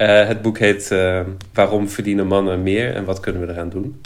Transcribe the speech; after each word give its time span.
Eh, 0.00 0.26
het 0.26 0.42
boek 0.42 0.58
heet 0.58 0.90
eh, 0.90 1.20
Waarom 1.54 1.88
verdienen 1.88 2.26
mannen 2.26 2.62
meer 2.62 2.94
en 2.94 3.04
wat 3.04 3.20
kunnen 3.20 3.46
we 3.46 3.52
eraan 3.52 3.68
doen? 3.68 4.00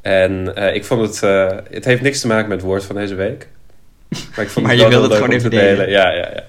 En 0.00 0.56
eh, 0.56 0.74
ik 0.74 0.84
vond 0.84 1.00
het... 1.00 1.20
het 1.70 1.84
heeft 1.84 2.02
niks 2.02 2.20
te 2.20 2.26
maken 2.26 2.48
met 2.48 2.56
het 2.56 2.66
woord 2.66 2.84
van 2.84 2.96
deze 2.96 3.14
week. 3.14 3.48
Maar 4.08 4.44
ik 4.44 4.48
vond 4.48 4.64
Maar 4.66 4.74
het 4.74 4.82
je 4.82 4.88
wel 4.88 4.98
wilde 4.98 5.06
het 5.06 5.14
gewoon 5.14 5.36
even 5.36 5.50
delen. 5.50 5.90
Ja, 5.90 6.10
ja, 6.10 6.30
ja. 6.34 6.44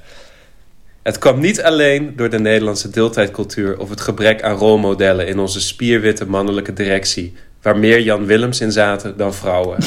Het 1.03 1.17
kwam 1.17 1.39
niet 1.39 1.61
alleen 1.61 2.13
door 2.15 2.29
de 2.29 2.39
Nederlandse 2.39 2.89
deeltijdcultuur... 2.89 3.79
of 3.79 3.89
het 3.89 4.01
gebrek 4.01 4.41
aan 4.41 4.57
rolmodellen 4.57 5.27
in 5.27 5.39
onze 5.39 5.61
spierwitte 5.61 6.25
mannelijke 6.25 6.73
directie... 6.73 7.33
waar 7.61 7.77
meer 7.77 8.01
Jan 8.01 8.25
Willems 8.25 8.61
in 8.61 8.71
zaten 8.71 9.17
dan 9.17 9.33
vrouwen. 9.33 9.77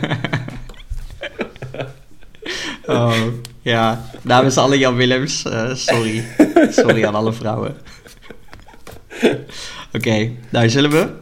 Oh, 2.86 3.14
ja. 3.62 4.04
Namens 4.22 4.56
alle 4.56 4.78
Jan 4.78 4.96
Willems, 4.96 5.44
eh, 5.44 5.74
sorry. 5.74 6.24
Sorry 6.70 7.04
aan 7.04 7.14
alle 7.14 7.32
vrouwen. 7.32 7.76
Oké, 9.92 10.30
nou 10.50 10.68
zullen 10.68 10.90
we? 10.90 11.00
Oké, 11.00 11.16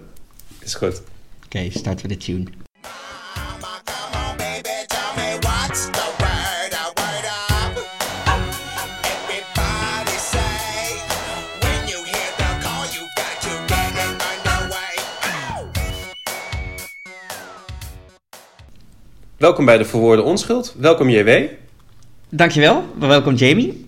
Is 0.65 0.75
goed. 0.75 1.02
starten 1.71 2.09
we 2.09 2.09
de 2.09 2.16
tune. 2.16 2.45
Welkom 19.41 19.65
bij 19.65 19.79
de 19.79 19.85
Verwoorde 19.85 20.23
Onschuld. 20.23 20.75
Welkom 20.79 21.09
JW. 21.09 21.30
Dankjewel, 22.29 22.85
welkom 22.99 23.35
Jamie. 23.35 23.87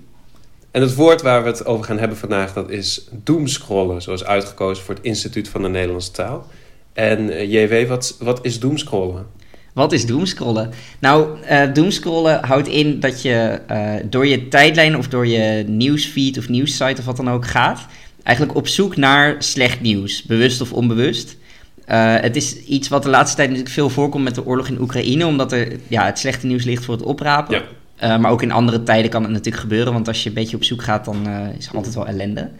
En 0.70 0.80
het 0.80 0.94
woord 0.94 1.22
waar 1.22 1.42
we 1.42 1.48
het 1.48 1.66
over 1.66 1.84
gaan 1.84 1.98
hebben 1.98 2.16
vandaag, 2.16 2.52
dat 2.52 2.70
is 2.70 3.08
doomscrollen, 3.24 4.02
zoals 4.02 4.24
uitgekozen 4.24 4.84
voor 4.84 4.94
het 4.94 5.04
Instituut 5.04 5.48
van 5.48 5.62
de 5.62 5.68
Nederlandse 5.68 6.10
Taal. 6.10 6.46
En 6.92 7.30
eh, 7.30 7.52
JW, 7.52 7.88
wat, 7.88 8.16
wat 8.20 8.38
is 8.42 8.60
doomscrollen? 8.60 9.26
Wat 9.72 9.92
is 9.92 10.06
doomscrollen? 10.06 10.70
Nou, 10.98 11.42
eh 11.42 11.72
doomscrollen 11.72 12.44
houdt 12.44 12.68
in 12.68 13.00
dat 13.00 13.22
je 13.22 13.60
eh, 13.66 13.94
door 14.04 14.26
je 14.26 14.48
tijdlijn 14.48 14.96
of 14.96 15.08
door 15.08 15.26
je 15.26 15.64
nieuwsfeed 15.66 16.38
of 16.38 16.48
nieuwssite 16.48 17.00
of 17.00 17.04
wat 17.04 17.16
dan 17.16 17.30
ook 17.30 17.46
gaat, 17.46 17.86
eigenlijk 18.22 18.56
op 18.56 18.68
zoek 18.68 18.96
naar 18.96 19.42
slecht 19.42 19.80
nieuws, 19.80 20.22
bewust 20.22 20.60
of 20.60 20.72
onbewust. 20.72 21.36
Eh, 21.84 22.14
het 22.20 22.36
is 22.36 22.56
iets 22.56 22.88
wat 22.88 23.02
de 23.02 23.08
laatste 23.08 23.36
tijd 23.36 23.48
natuurlijk 23.48 23.74
veel 23.74 23.90
voorkomt 23.90 24.24
met 24.24 24.34
de 24.34 24.46
oorlog 24.46 24.68
in 24.68 24.80
Oekraïne, 24.80 25.26
omdat 25.26 25.52
er 25.52 25.78
ja, 25.88 26.04
het 26.04 26.18
slechte 26.18 26.46
nieuws 26.46 26.64
ligt 26.64 26.84
voor 26.84 26.94
het 26.94 27.04
oprapen. 27.04 27.54
Ja. 27.54 27.62
Eh, 27.96 28.18
maar 28.18 28.30
ook 28.30 28.42
in 28.42 28.52
andere 28.52 28.82
tijden 28.82 29.10
kan 29.10 29.22
het 29.22 29.30
natuurlijk 29.30 29.62
gebeuren, 29.62 29.92
want 29.92 30.08
als 30.08 30.22
je 30.22 30.28
een 30.28 30.34
beetje 30.34 30.56
op 30.56 30.64
zoek 30.64 30.82
gaat, 30.82 31.04
dan 31.04 31.26
eh, 31.26 31.56
is 31.58 31.66
er 31.66 31.76
altijd 31.76 31.94
wel 31.94 32.06
ellende. 32.06 32.50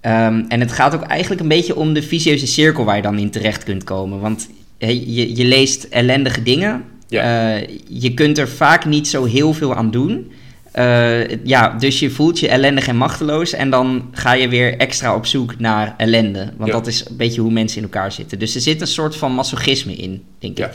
Ehm, 0.00 0.44
en 0.48 0.60
het 0.60 0.72
gaat 0.72 0.94
ook 0.94 1.02
eigenlijk 1.02 1.40
een 1.40 1.48
beetje 1.48 1.76
om 1.76 1.92
de 1.92 2.02
vicieuze 2.02 2.46
cirkel 2.46 2.84
waar 2.84 2.96
je 2.96 3.02
dan 3.02 3.18
in 3.18 3.30
terecht 3.30 3.64
kunt 3.64 3.84
komen. 3.84 4.20
Want 4.20 4.48
hey, 4.78 5.04
je, 5.06 5.36
je 5.36 5.44
leest 5.44 5.84
ellendige 5.84 6.42
dingen. 6.42 6.84
Ja. 7.08 7.60
Je 7.88 8.14
kunt 8.14 8.38
er 8.38 8.48
vaak 8.48 8.84
niet 8.84 9.08
zo 9.08 9.24
heel 9.24 9.52
veel 9.52 9.74
aan 9.74 9.90
doen. 9.90 10.32
Eh, 10.72 11.44
ja, 11.44 11.68
dus 11.78 11.98
je 12.00 12.10
voelt 12.10 12.38
je 12.38 12.48
ellendig 12.48 12.86
en 12.88 12.96
machteloos. 12.96 13.52
En 13.52 13.70
dan 13.70 14.08
ga 14.12 14.32
je 14.32 14.48
weer 14.48 14.76
extra 14.76 15.14
op 15.14 15.26
zoek 15.26 15.58
naar 15.58 15.94
ellende. 15.96 16.52
Want 16.56 16.70
Ja. 16.70 16.76
dat 16.76 16.86
is 16.86 17.08
een 17.08 17.16
beetje 17.16 17.40
hoe 17.40 17.52
mensen 17.52 17.76
in 17.76 17.82
elkaar 17.82 18.12
zitten. 18.12 18.38
Dus 18.38 18.54
er 18.54 18.60
zit 18.60 18.80
een 18.80 18.86
soort 18.86 19.16
van 19.16 19.32
masochisme 19.32 19.94
in, 19.94 20.24
denk 20.38 20.58
Ja. 20.58 20.66
ik. 20.66 20.72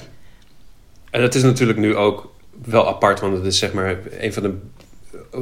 En 1.12 1.22
het 1.22 1.36
is 1.36 1.44
natuurlijk 1.44 1.80
nu 1.80 1.96
ook 1.96 2.34
wel 2.66 2.88
apart, 2.88 3.20
want 3.20 3.34
het 3.38 3.46
is 3.46 3.58
zeg 3.58 3.74
maar 3.74 3.98
een 4.20 4.34
van 4.34 4.44
de, 4.44 4.54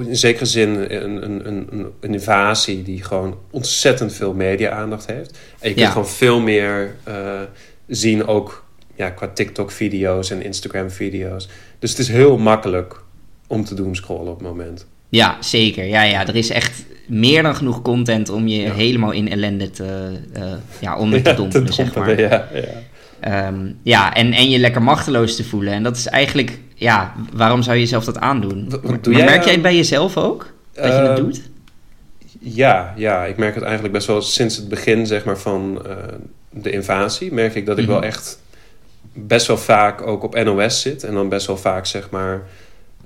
in 0.07 0.15
zekere 0.15 0.45
zin 0.45 0.69
een, 0.69 0.93
een, 1.23 1.47
een, 1.47 1.67
een- 1.71 1.91
een 1.99 2.13
invasie 2.13 2.83
die 2.83 3.03
gewoon 3.03 3.37
ontzettend 3.51 4.13
veel 4.13 4.33
media-aandacht 4.33 5.05
heeft. 5.05 5.31
En 5.59 5.69
je 5.69 5.75
kunt 5.75 5.79
Ja. 5.79 5.89
gewoon 5.91 6.07
veel 6.07 6.39
meer 6.39 6.95
eh, 7.03 7.39
zien 7.87 8.27
ook 8.27 8.63
ja, 8.95 9.09
qua 9.09 9.27
TikTok-video's 9.27 10.29
en 10.31 10.43
Instagram-video's. 10.43 11.47
Dus 11.79 11.89
het 11.89 11.99
is 11.99 12.07
heel 12.07 12.37
makkelijk 12.37 13.03
om 13.47 13.65
te 13.65 13.75
doomscrollen 13.75 14.31
op 14.31 14.39
het 14.39 14.47
moment. 14.47 14.85
Ja, 15.09 15.37
zeker. 15.39 15.85
Ja, 15.85 16.01
ja, 16.03 16.27
er 16.27 16.35
is 16.35 16.49
echt 16.49 16.85
meer 17.07 17.43
dan 17.43 17.55
genoeg 17.55 17.81
content 17.81 18.29
om 18.29 18.47
je 18.47 18.61
Ja. 18.61 18.73
helemaal 18.73 19.11
in 19.11 19.29
ellende 19.31 19.69
te, 19.71 20.11
eh, 20.33 20.43
ja, 20.79 20.97
onder 20.97 21.21
te 21.23 21.29
Ja, 21.29 21.35
dompelen, 21.35 21.73
zeg 21.73 21.95
maar. 21.95 22.05
dompelen, 22.05 22.29
ja, 22.29 22.47
ja. 22.53 22.63
Ehm, 23.19 23.71
ja, 23.83 24.13
en, 24.13 24.33
en 24.33 24.49
je 24.49 24.59
lekker 24.59 24.81
machteloos 24.81 25.35
te 25.35 25.43
voelen. 25.43 25.73
En 25.73 25.83
dat 25.83 25.97
is 25.97 26.07
eigenlijk, 26.07 26.59
ja, 26.75 27.13
waarom 27.33 27.61
zou 27.61 27.75
je 27.75 27.81
jezelf 27.81 28.03
dat 28.05 28.19
aandoen? 28.19 28.69
Wat- 28.83 29.03
doe 29.03 29.13
jij 29.13 29.25
merk 29.25 29.39
aan- 29.41 29.45
jij 29.45 29.61
bij 29.61 29.75
jezelf 29.75 30.17
ook? 30.17 30.53
Dat 30.73 30.85
je 30.85 30.91
het 30.91 31.07
Ehm, 31.07 31.15
doet? 31.23 31.41
Ja, 32.39 32.93
ja, 32.97 33.25
ik 33.25 33.37
merk 33.37 33.53
het 33.55 33.63
eigenlijk 33.63 33.93
best 33.93 34.07
wel 34.07 34.21
sinds 34.21 34.55
het 34.55 34.69
begin 34.69 35.07
zeg 35.07 35.25
maar, 35.25 35.37
van 35.37 35.81
eh, 35.85 35.95
de 36.49 36.71
invasie. 36.71 37.33
Merk 37.33 37.55
ik 37.55 37.65
dat 37.65 37.77
ik 37.77 37.83
Mhm. 37.83 37.93
wel 37.93 38.03
echt 38.03 38.39
best 39.13 39.47
wel 39.47 39.57
vaak 39.57 40.07
ook 40.07 40.23
op 40.23 40.43
NOS 40.43 40.81
zit. 40.81 41.03
En 41.03 41.13
dan 41.13 41.29
best 41.29 41.47
wel 41.47 41.57
vaak 41.57 41.85
zeg 41.85 42.09
maar... 42.09 42.41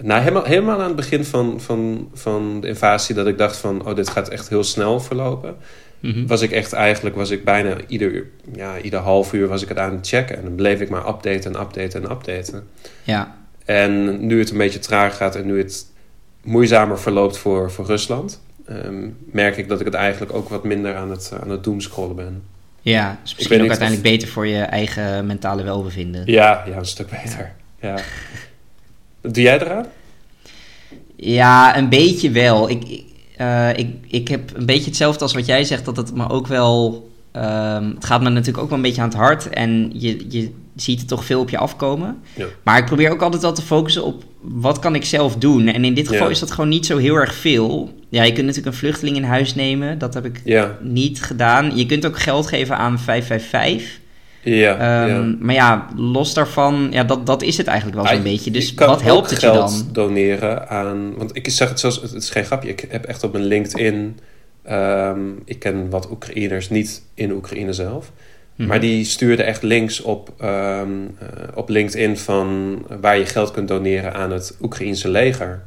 Nou, 0.02 0.20
helemaal, 0.22 0.44
helemaal 0.44 0.80
aan 0.80 0.88
het 0.88 0.96
begin 0.96 1.26
van, 1.26 1.62
van, 1.62 2.10
van 2.14 2.62
de 2.62 2.68
invasie 2.68 3.16
dat 3.16 3.28
ik 3.28 3.38
dacht 3.38 3.58
van... 3.58 3.86
Oh, 3.88 3.96
dit 3.96 4.10
gaat 4.10 4.30
echt 4.30 4.50
heel 4.50 4.64
snel 4.64 5.00
verlopen. 5.00 5.56
Mhm. 6.00 6.26
Was 6.28 6.42
ik 6.42 6.52
echt 6.52 6.74
eigenlijk, 6.74 7.16
was 7.16 7.30
ik 7.30 7.44
bijna 7.44 7.76
ieder, 7.88 8.12
uur- 8.12 8.28
ja, 8.56 8.80
ieder 8.82 9.00
half 9.00 9.34
uur 9.34 9.48
was 9.48 9.62
ik 9.62 9.70
het 9.70 9.78
aan 9.78 9.92
het 9.96 10.08
checken. 10.08 10.38
En 10.38 10.44
dan 10.44 10.56
bleef 10.56 10.82
ik 10.82 10.90
maar 10.90 11.08
updaten 11.08 11.54
en 11.56 11.62
updaten 11.62 12.04
en 12.04 12.12
updaten. 12.12 12.68
Ja, 13.04 13.36
En 13.66 14.26
nu 14.26 14.40
het 14.40 14.50
een 14.52 14.58
beetje 14.58 14.80
traag 14.80 15.18
gaat 15.18 15.36
en 15.36 15.46
nu 15.46 15.58
het 15.58 15.86
moeizamer 16.44 17.00
verloopt 17.00 17.38
voor, 17.38 17.72
voor 17.72 17.86
Rusland, 17.86 18.42
ehm, 18.66 19.08
merk 19.26 19.58
ik 19.58 19.68
dat 19.68 19.80
ik 19.80 19.86
het 19.86 19.96
eigenlijk 19.96 20.34
ook 20.34 20.50
wat 20.50 20.64
minder 20.64 20.96
aan 20.96 21.10
het, 21.12 21.32
aan 21.42 21.50
het 21.50 21.64
doomscrollen 21.64 22.16
ben. 22.16 22.44
ja. 22.82 23.10
weet 23.10 23.36
misschien 23.38 23.62
ook 23.62 23.68
uiteindelijk 23.70 24.08
beter 24.10 24.28
voor 24.28 24.48
je 24.48 24.62
eigen 24.62 25.26
mentale 25.26 25.64
welbevinden. 25.64 26.22
Ja, 26.26 26.64
ja, 26.68 26.76
een 26.78 26.86
stuk 26.86 27.10
beter. 27.10 27.52
Ja. 27.82 27.96
doe 29.22 29.44
jij 29.44 29.60
eraan? 29.62 29.86
Ja, 31.16 31.78
een 31.78 31.90
beetje 31.90 32.32
wel. 32.32 32.70
Ik, 32.70 32.84
ik, 32.90 33.04
eh, 33.38 33.70
ik, 33.78 33.88
ik 34.08 34.28
heb 34.28 34.52
een 34.58 34.66
beetje 34.66 34.86
hetzelfde 34.86 35.22
als 35.24 35.34
wat 35.34 35.46
jij 35.46 35.64
zegt, 35.64 35.86
dat 35.86 35.98
het 35.98 36.16
me 36.16 36.30
ook 36.30 36.48
wel... 36.48 37.10
ehm, 37.32 37.90
het 37.96 38.06
gaat 38.06 38.22
me 38.22 38.30
natuurlijk 38.30 38.58
ook 38.64 38.70
wel 38.70 38.78
een 38.78 38.84
beetje 38.84 39.02
aan 39.02 39.08
het 39.08 39.18
hart 39.18 39.50
en 39.50 39.92
je, 39.94 40.26
je 40.30 40.52
ziet 40.76 41.00
het 41.00 41.08
toch 41.08 41.26
veel 41.26 41.40
op 41.40 41.50
je 41.50 41.58
afkomen. 41.58 42.18
Ja. 42.36 42.46
Maar 42.64 42.78
ik 42.78 42.86
probeer 42.86 43.12
ook 43.12 43.22
altijd 43.22 43.42
wel 43.42 43.54
te 43.54 43.62
focussen 43.62 44.04
op 44.04 44.24
wat 44.42 44.80
kan 44.80 44.96
ik 44.96 45.06
zelf 45.06 45.36
doen. 45.36 45.68
En 45.68 45.86
in 45.86 45.94
dit 45.94 46.08
geval 46.08 46.26
Ja. 46.26 46.32
is 46.32 46.40
dat 46.40 46.52
gewoon 46.52 46.70
niet 46.70 46.86
zo 46.86 46.98
heel 46.98 47.16
erg 47.16 47.34
veel. 47.36 47.94
Ja, 48.10 48.24
je 48.24 48.32
kunt 48.34 48.46
natuurlijk 48.46 48.74
een 48.76 48.80
vluchteling 48.80 49.16
in 49.18 49.24
huis 49.24 49.56
nemen. 49.56 49.98
Dat 49.98 50.14
heb 50.14 50.26
ik 50.26 50.42
Ja, 50.46 50.78
niet 50.82 51.22
gedaan. 51.22 51.78
Je 51.78 51.86
kunt 51.86 52.06
ook 52.06 52.20
geld 52.20 52.48
geven 52.48 52.78
aan 52.78 53.00
555. 53.00 54.00
Ja, 54.42 54.74
Ehm, 55.04 55.10
ja. 55.10 55.36
Maar 55.40 55.56
ja, 55.56 55.88
los 55.96 56.34
daarvan, 56.34 56.88
ja, 56.92 57.04
dat, 57.04 57.26
dat 57.26 57.42
is 57.42 57.58
het 57.58 57.68
eigenlijk 57.68 57.98
wel 58.02 58.08
zo'n 58.14 58.24
beetje. 58.24 58.52
Dus 58.52 58.74
wat 58.74 59.02
helpt 59.02 59.30
het 59.30 59.42
je 59.42 59.48
geld 59.48 59.70
dan? 59.70 59.90
doneren 59.92 60.70
aan... 60.70 61.14
Want 61.18 61.36
ik 61.36 61.50
zeg 61.50 61.70
het 61.70 61.80
zoals... 61.80 62.02
Het 62.02 62.14
is 62.14 62.30
geen 62.30 62.46
grapje. 62.46 62.70
Ik 62.70 62.86
heb 62.90 63.06
echt 63.06 63.24
op 63.24 63.32
mijn 63.32 63.44
LinkedIn... 63.46 64.20
ehm, 64.64 65.20
ik 65.46 65.60
ken 65.60 65.90
wat 65.90 66.10
Oekraïners 66.12 66.70
niet 66.70 67.04
in 67.14 67.32
Oekraïne 67.32 67.74
zelf. 67.74 68.12
Mhm. 68.56 68.68
Maar 68.68 68.80
die 68.80 69.06
stuurde 69.06 69.44
echt 69.44 69.62
links 69.64 70.02
op, 70.02 70.34
ehm, 70.40 70.88
eh, 71.20 71.28
op 71.56 71.70
LinkedIn 71.70 72.18
van 72.18 72.80
waar 73.02 73.18
je 73.18 73.26
geld 73.26 73.52
kunt 73.52 73.68
doneren 73.68 74.14
aan 74.14 74.32
het 74.32 74.58
Oekraïense 74.62 75.10
leger. 75.10 75.64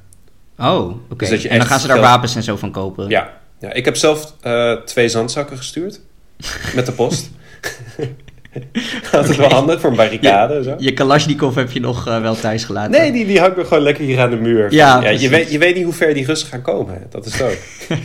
Oh, 0.58 0.94
oké. 1.10 1.28
Dus 1.28 1.44
en 1.44 1.58
dan 1.58 1.66
gaan 1.66 1.80
ze 1.80 1.86
daar 1.86 1.96
geld- 1.96 2.08
wapens 2.08 2.34
en 2.34 2.42
zo 2.42 2.56
van 2.56 2.70
kopen. 2.70 3.08
Ja, 3.08 3.30
ja 3.60 3.72
ik 3.72 3.84
heb 3.84 3.96
zelf 3.96 4.34
eh, 4.40 4.72
twee 4.72 5.08
zandzakken 5.08 5.56
gestuurd 5.56 6.00
met 6.76 6.86
de 6.86 6.92
post. 6.92 7.30
Altijd 9.12 9.36
wel 9.36 9.50
handig 9.50 9.80
voor 9.80 9.90
een 9.90 9.96
barricade. 9.96 10.54
en 10.54 10.64
Zo. 10.64 10.74
Je 10.78 10.92
Kalashnikov 10.92 11.54
heb 11.54 11.70
je 11.70 11.80
nog 11.80 12.06
eh, 12.08 12.20
wel 12.20 12.34
thuis 12.34 12.64
gelaten. 12.64 12.90
Nee, 12.90 13.12
die, 13.12 13.26
die 13.26 13.40
hangt 13.40 13.66
gewoon 13.66 13.82
lekker 13.82 14.04
hier 14.04 14.20
aan 14.20 14.30
de 14.30 14.36
muur. 14.36 14.72
Ja, 14.72 15.08
je, 15.08 15.28
weet, 15.28 15.50
je 15.50 15.58
weet 15.58 15.74
niet 15.74 15.84
hoe 15.84 15.92
ver 15.92 16.14
die 16.14 16.26
Russen 16.26 16.48
gaan 16.48 16.62
komen. 16.62 16.94
hè. 16.94 17.00
Dat 17.10 17.26
is 17.26 17.42
ook. 17.42 17.58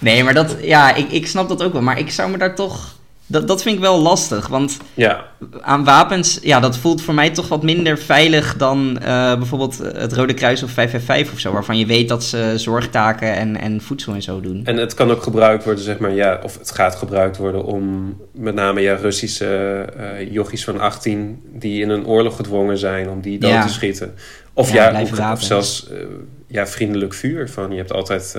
Nee, 0.00 0.24
maar 0.24 0.34
dat, 0.34 0.56
ja, 0.62 0.94
ik, 0.94 1.10
ik 1.10 1.26
snap 1.26 1.48
dat 1.48 1.62
ook 1.62 1.72
wel. 1.72 1.82
Maar 1.82 1.98
ik 1.98 2.10
zou 2.10 2.30
me 2.30 2.38
daar 2.38 2.54
toch... 2.54 2.96
Dat, 3.30 3.48
dat 3.48 3.62
vind 3.62 3.74
ik 3.74 3.80
wel 3.80 3.98
lastig, 4.00 4.46
want 4.46 4.76
Ja, 4.94 5.24
aan 5.60 5.84
wapens, 5.84 6.38
ja, 6.42 6.60
dat 6.60 6.76
voelt 6.76 7.02
voor 7.02 7.14
mij 7.14 7.30
toch 7.30 7.48
wat 7.48 7.62
minder 7.62 7.98
veilig 7.98 8.56
dan 8.56 8.98
eh, 8.98 9.34
bijvoorbeeld 9.36 9.78
het 9.78 10.12
Rode 10.12 10.34
Kruis 10.34 10.62
of 10.62 10.70
555 10.70 11.32
of 11.34 11.40
zo, 11.40 11.52
waarvan 11.52 11.78
je 11.78 11.86
weet 11.86 12.08
dat 12.08 12.24
ze 12.24 12.52
zorgtaken 12.56 13.34
en, 13.34 13.60
en 13.60 13.80
voedsel 13.80 14.14
en 14.14 14.22
zo 14.22 14.40
doen. 14.40 14.60
en 14.64 14.76
het 14.76 14.94
kan 14.94 15.10
ook 15.10 15.22
gebruikt 15.22 15.64
worden, 15.64 15.84
zeg 15.84 15.98
maar, 15.98 16.14
ja, 16.14 16.40
of 16.42 16.58
het 16.58 16.70
gaat 16.70 16.94
gebruikt 16.94 17.36
worden 17.36 17.64
om 17.64 18.16
met 18.32 18.54
name 18.54 18.80
ja, 18.80 18.94
Russische 18.94 19.46
eh 19.96 20.32
jochies 20.32 20.64
van 20.64 20.80
18 20.80 21.42
die 21.52 21.82
in 21.82 21.90
een 21.90 22.06
oorlog 22.06 22.36
gedwongen 22.36 22.78
zijn 22.78 23.08
om 23.10 23.20
die 23.20 23.38
dood 23.38 23.50
Ja. 23.50 23.66
te 23.66 23.72
schieten. 23.72 24.14
Of 24.52 24.72
Ja, 24.72 25.02
of 25.32 25.42
zelfs 25.42 25.88
eh, 25.90 25.96
ja, 26.46 26.66
vriendelijk 26.66 27.14
vuur. 27.14 27.48
Van, 27.50 27.70
je 27.70 27.76
hebt 27.76 27.92
altijd 27.92 28.36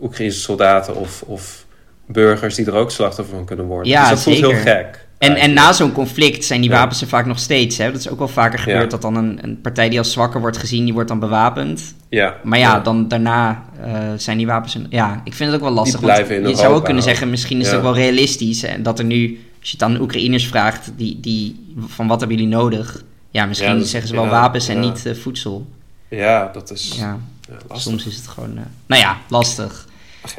Oekraïnse 0.00 0.40
soldaten 0.40 0.94
of, 0.96 1.22
of 1.22 1.65
burgers 2.06 2.54
die 2.54 2.66
er 2.66 2.74
ook 2.74 2.90
slachtoffer 2.90 3.34
van 3.36 3.44
kunnen 3.44 3.66
worden. 3.66 3.92
Ja, 3.92 4.00
dus 4.00 4.10
dat 4.10 4.22
voelt 4.22 4.36
heel 4.52 4.60
gek. 4.62 5.04
En, 5.18 5.36
en 5.36 5.52
na 5.52 5.72
zo'n 5.72 5.92
conflict 5.92 6.44
zijn 6.44 6.60
die 6.60 6.70
wapens 6.70 7.00
er 7.00 7.08
vaak 7.08 7.26
nog 7.26 7.38
steeds. 7.38 7.76
Hè? 7.76 7.90
Dat 7.92 8.00
is 8.00 8.08
ook 8.08 8.18
wel 8.18 8.28
vaker 8.28 8.58
gebeurd 8.58 8.90
dat 8.90 9.02
dan 9.02 9.16
een, 9.16 9.38
een 9.42 9.60
partij 9.60 9.88
die 9.88 9.98
als 9.98 10.12
zwakker 10.12 10.40
wordt 10.40 10.56
gezien, 10.56 10.84
die 10.84 10.92
wordt 10.92 11.08
dan 11.08 11.18
bewapend. 11.18 11.94
Ja, 12.08 12.34
Maar 12.42 12.58
ja, 12.58 12.80
dan 12.80 13.08
daarna 13.08 13.64
eh, 13.84 13.92
zijn 14.16 14.36
die 14.36 14.46
wapens... 14.46 14.74
een- 14.74 14.86
ja, 14.90 15.20
ik 15.24 15.34
vind 15.34 15.50
het 15.52 15.58
ook 15.60 15.66
wel 15.66 15.74
lastig. 15.74 16.00
want 16.00 16.12
blijven 16.12 16.34
in 16.34 16.40
je 16.40 16.46
Europa 16.46 16.62
zou 16.62 16.74
ook 16.74 16.84
kunnen 16.84 17.02
ook. 17.02 17.08
zeggen, 17.08 17.30
misschien 17.30 17.60
is 17.60 17.66
het 17.66 17.76
ook 17.76 17.82
wel 17.82 17.94
realistisch. 17.94 18.62
En 18.62 18.82
dat 18.82 18.98
er 18.98 19.04
nu, 19.04 19.40
als 19.60 19.70
je 19.70 19.76
het 19.76 19.82
aan 19.82 20.00
Oekraïners 20.00 20.46
vraagt, 20.46 20.92
die, 20.96 21.20
die, 21.20 21.74
van 21.86 22.06
wat 22.06 22.20
hebben 22.20 22.36
jullie 22.38 22.52
nodig? 22.54 23.02
Ja, 23.30 23.46
misschien 23.46 23.70
Ja, 23.72 23.78
dat- 23.78 23.86
zeggen 23.88 24.08
ze 24.08 24.14
wel 24.14 24.24
ja, 24.24 24.30
wapens 24.30 24.68
en 24.68 24.74
ja. 24.74 24.80
niet 24.88 25.06
eh, 25.06 25.14
voedsel. 25.14 25.66
Ja, 26.08 26.50
dat 26.52 26.70
is 26.70 26.94
Ja, 26.98 27.18
lastig. 27.48 27.80
soms 27.80 28.06
is 28.06 28.16
het 28.16 28.26
gewoon... 28.28 28.56
eh, 28.56 28.62
nou 28.86 29.00
ja, 29.02 29.16
lastig. 29.28 29.86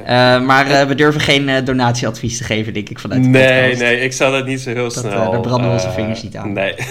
Eh, 0.05 0.41
maar 0.41 0.69
eh, 0.69 0.87
we 0.87 0.95
durven 0.95 1.21
geen 1.21 1.49
eh, 1.49 1.65
donatieadvies 1.65 2.37
te 2.37 2.43
geven, 2.43 2.73
denk 2.73 2.89
ik, 2.89 2.99
vanuit 2.99 3.23
de 3.23 3.29
Nee, 3.29 3.61
podcast. 3.61 3.81
nee, 3.81 3.99
ik 3.99 4.13
zou 4.13 4.31
dat 4.31 4.45
niet 4.45 4.61
zo 4.61 4.69
heel 4.69 4.83
Dat, 4.83 4.93
snel... 4.93 5.31
daar 5.31 5.41
branden 5.41 5.67
we 5.69 5.73
onze 5.73 5.91
vingers 5.91 6.23
niet 6.23 6.35
aan. 6.35 6.53
Nee. 6.53 6.73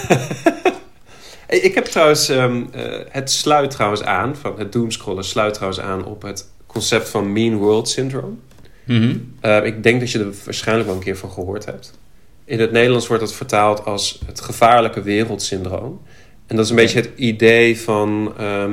Hey, 1.47 1.59
ik 1.59 1.75
heb 1.75 1.85
trouwens... 1.85 2.29
ehm, 2.29 2.63
eh, 2.73 2.83
het 3.09 3.31
sluit 3.31 3.71
trouwens 3.71 4.03
aan, 4.03 4.37
van 4.37 4.55
het 4.59 4.73
doomscrollen 4.73 5.25
sluit 5.25 5.55
trouwens 5.55 5.81
aan 5.81 6.05
op 6.05 6.23
het 6.23 6.49
concept 6.67 7.09
van 7.09 7.33
Mean 7.33 7.57
World 7.57 7.89
Syndrome. 7.89 8.35
Mhm. 8.85 9.17
Ik 9.65 9.83
denk 9.83 10.01
dat 10.01 10.11
je 10.11 10.19
er 10.19 10.33
waarschijnlijk 10.45 10.89
wel 10.89 10.97
een 10.97 11.03
keer 11.05 11.17
van 11.17 11.31
gehoord 11.31 11.65
hebt. 11.65 11.99
In 12.45 12.61
het 12.61 12.73
Nederlands 12.73 13.07
wordt 13.07 13.23
dat 13.23 13.35
vertaald 13.35 13.85
als 13.85 14.21
het 14.27 14.41
gevaarlijke 14.41 15.03
wereldsyndroom. 15.03 16.01
En 16.47 16.57
dat 16.57 16.65
is 16.65 16.71
een 16.71 16.77
beetje 16.77 17.01
het 17.01 17.11
idee 17.17 17.81
van... 17.81 18.33
ehm, 18.39 18.73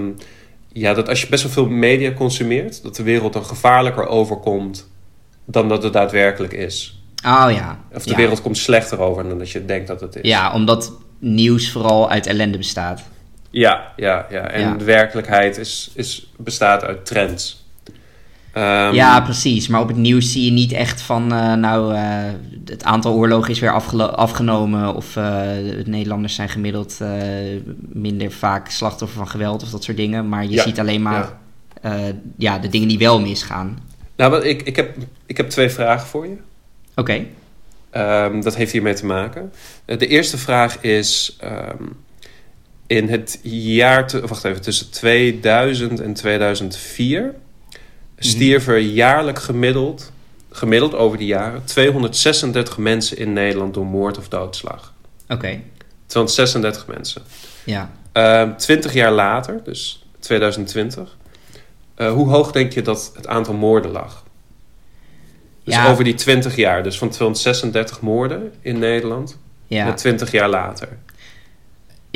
ja, 0.73 0.93
dat 0.93 1.09
als 1.09 1.21
je 1.21 1.27
best 1.27 1.43
wel 1.43 1.51
veel 1.51 1.67
media 1.67 2.13
consumeert... 2.13 2.83
dat 2.83 2.95
de 2.95 3.03
wereld 3.03 3.33
dan 3.33 3.45
gevaarlijker 3.45 4.07
overkomt 4.07 4.91
dan 5.45 5.69
dat 5.69 5.83
het 5.83 5.93
daadwerkelijk 5.93 6.53
is. 6.53 7.01
Oh 7.25 7.47
ja. 7.49 7.79
Of 7.93 8.03
de 8.03 8.09
ja. 8.09 8.15
wereld 8.15 8.41
komt 8.41 8.57
slechter 8.57 8.99
over 8.99 9.23
dan 9.23 9.37
dat 9.37 9.49
je 9.49 9.65
denkt 9.65 9.87
dat 9.87 10.01
het 10.01 10.15
is. 10.15 10.29
Ja, 10.29 10.53
omdat 10.53 10.91
nieuws 11.19 11.71
vooral 11.71 12.09
uit 12.09 12.25
ellende 12.25 12.57
bestaat. 12.57 13.03
ja, 13.49 13.93
ja. 13.95 14.25
ja. 14.29 14.49
En 14.49 14.61
Ja. 14.61 14.75
de 14.75 14.83
werkelijkheid 14.83 15.57
is, 15.57 15.91
is, 15.95 16.31
bestaat 16.37 16.83
uit 16.83 17.05
trends. 17.05 17.62
Ehm, 18.53 18.94
ja, 18.94 19.21
precies. 19.21 19.67
Maar 19.67 19.81
op 19.81 19.88
het 19.88 19.97
nieuws 19.97 20.31
zie 20.31 20.45
je 20.45 20.51
niet 20.51 20.71
echt 20.71 21.01
van, 21.01 21.33
eh, 21.33 21.53
nou, 21.53 21.95
eh, 21.95 22.01
het 22.65 22.83
aantal 22.83 23.13
oorlogen 23.13 23.51
is 23.51 23.59
weer 23.59 23.73
afgenomen. 24.15 24.95
Of 24.95 25.13
de 25.13 25.83
Nederlanders 25.85 26.35
zijn 26.35 26.50
gemiddeld 26.50 27.00
minder 27.79 28.31
vaak 28.31 28.69
slachtoffer 28.69 29.17
van 29.17 29.27
geweld 29.27 29.63
of 29.63 29.69
dat 29.69 29.83
soort 29.83 29.97
dingen. 29.97 30.29
Maar 30.29 30.44
je 30.44 30.50
Ja, 30.50 30.63
ziet 30.63 30.79
alleen 30.79 31.01
maar 31.01 31.33
ja. 31.81 32.11
ja, 32.38 32.59
de 32.59 32.69
dingen 32.69 32.88
die 32.88 32.97
wel 32.97 33.21
misgaan. 33.21 33.79
Nou, 34.15 34.45
ik, 34.45 34.61
ik, 34.61 34.75
heb, 34.75 34.95
ik 35.25 35.38
heb 35.38 35.49
twee 35.49 35.69
vragen 35.69 36.07
voor 36.07 36.27
je. 36.27 36.35
Oké. 36.95 37.25
Ehm, 37.89 38.41
dat 38.41 38.56
heeft 38.56 38.71
hiermee 38.71 38.94
te 38.94 39.06
maken. 39.06 39.51
De 39.85 40.07
eerste 40.07 40.38
vraag 40.38 40.81
is... 40.81 41.38
ehm, 41.39 41.83
in 42.88 43.09
het 43.09 43.39
jaar... 43.44 44.07
Te, 44.07 44.27
wacht 44.27 44.44
even, 44.44 44.61
tussen 44.61 44.91
2000 44.91 45.99
en 45.99 46.13
2004... 46.13 47.33
stierven 48.25 48.73
er 48.73 48.79
jaarlijk 48.79 49.39
gemiddeld... 49.41 50.11
gemiddeld 50.51 50.93
over 50.95 51.17
die 51.17 51.27
jaren... 51.27 51.61
236 51.65 52.77
mensen 52.77 53.17
in 53.17 53.33
Nederland 53.33 53.73
door 53.73 53.85
moord 53.85 54.17
of 54.17 54.27
doodslag. 54.27 54.93
Oké. 55.29 55.59
236 56.05 56.87
mensen. 56.87 57.21
Ja. 57.63 57.91
Ehm 58.11 58.55
20 58.57 58.93
jaar 58.93 59.11
later, 59.11 59.59
dus 59.63 60.05
2020... 60.19 61.17
eh, 61.95 62.11
hoe 62.11 62.29
hoog 62.29 62.51
denk 62.51 62.73
je 62.73 62.81
dat 62.81 63.11
het 63.15 63.27
aantal 63.27 63.53
moorden 63.53 63.91
lag? 63.91 64.23
Dus 65.63 65.73
Ja. 65.75 65.89
over 65.89 66.03
die 66.03 66.13
20 66.13 66.55
jaar, 66.55 66.83
dus 66.83 66.97
van 66.97 67.09
236 67.09 68.01
moorden 68.01 68.51
in 68.61 68.79
Nederland 68.79 69.37
Ja. 69.67 69.83
naar 69.83 69.95
20 69.95 70.31
jaar 70.31 70.49
later. 70.49 70.97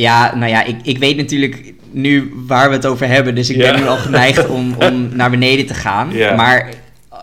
Ja, 0.01 0.35
nou 0.35 0.51
ja, 0.51 0.63
ik, 0.63 0.75
ik 0.83 0.97
weet 0.97 1.17
natuurlijk 1.17 1.73
nu 1.91 2.33
waar 2.47 2.69
we 2.69 2.75
het 2.75 2.85
over 2.85 3.07
hebben. 3.07 3.35
Dus 3.35 3.49
ik 3.49 3.55
Ja. 3.55 3.71
ben 3.71 3.81
nu 3.81 3.87
al 3.87 3.97
geneigd 3.97 4.47
om, 4.57 4.73
om 4.79 5.09
naar 5.15 5.29
beneden 5.29 5.65
te 5.65 5.73
gaan. 5.73 6.09
Ja. 6.13 6.35
Maar 6.35 6.69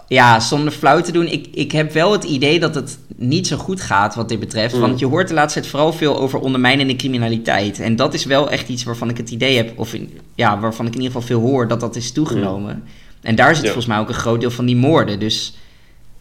ja, 0.08 0.40
zonder 0.40 0.72
flauw 0.72 1.00
te 1.00 1.12
doen. 1.12 1.26
Ik, 1.26 1.46
ik 1.52 1.72
heb 1.72 1.92
wel 1.92 2.12
het 2.12 2.24
idee 2.24 2.60
dat 2.60 2.74
het 2.74 2.98
niet 3.16 3.46
zo 3.46 3.56
goed 3.56 3.80
gaat 3.80 4.14
wat 4.14 4.28
dit 4.28 4.40
betreft. 4.40 4.74
Mm. 4.74 4.80
Want 4.80 4.98
je 4.98 5.06
hoort 5.06 5.28
de 5.28 5.34
laatste 5.34 5.58
tijd 5.60 5.70
vooral 5.70 5.92
veel 5.92 6.18
over 6.20 6.38
ondermijnende 6.38 6.96
criminaliteit. 6.96 7.80
En 7.80 7.96
dat 7.96 8.14
is 8.14 8.24
wel 8.24 8.50
echt 8.50 8.68
iets 8.68 8.84
waarvan 8.84 9.08
ik 9.10 9.16
het 9.16 9.30
idee 9.30 9.56
heb... 9.56 9.72
of 9.78 9.94
in- 9.94 10.18
ja, 10.34 10.58
waarvan 10.60 10.86
ik 10.86 10.94
in 10.94 11.00
ieder 11.00 11.12
geval 11.20 11.28
veel 11.38 11.40
hoor 11.48 11.68
dat 11.68 11.80
dat 11.80 11.96
is 11.96 12.12
toegenomen. 12.12 12.82
En 13.22 13.34
daar 13.34 13.54
zit 13.54 13.64
Ja. 13.64 13.70
volgens 13.72 13.86
mij 13.94 13.98
ook 13.98 14.08
een 14.08 14.14
groot 14.14 14.40
deel 14.40 14.50
van 14.50 14.66
die 14.66 14.76
moorden. 14.76 15.18
Dus... 15.18 15.54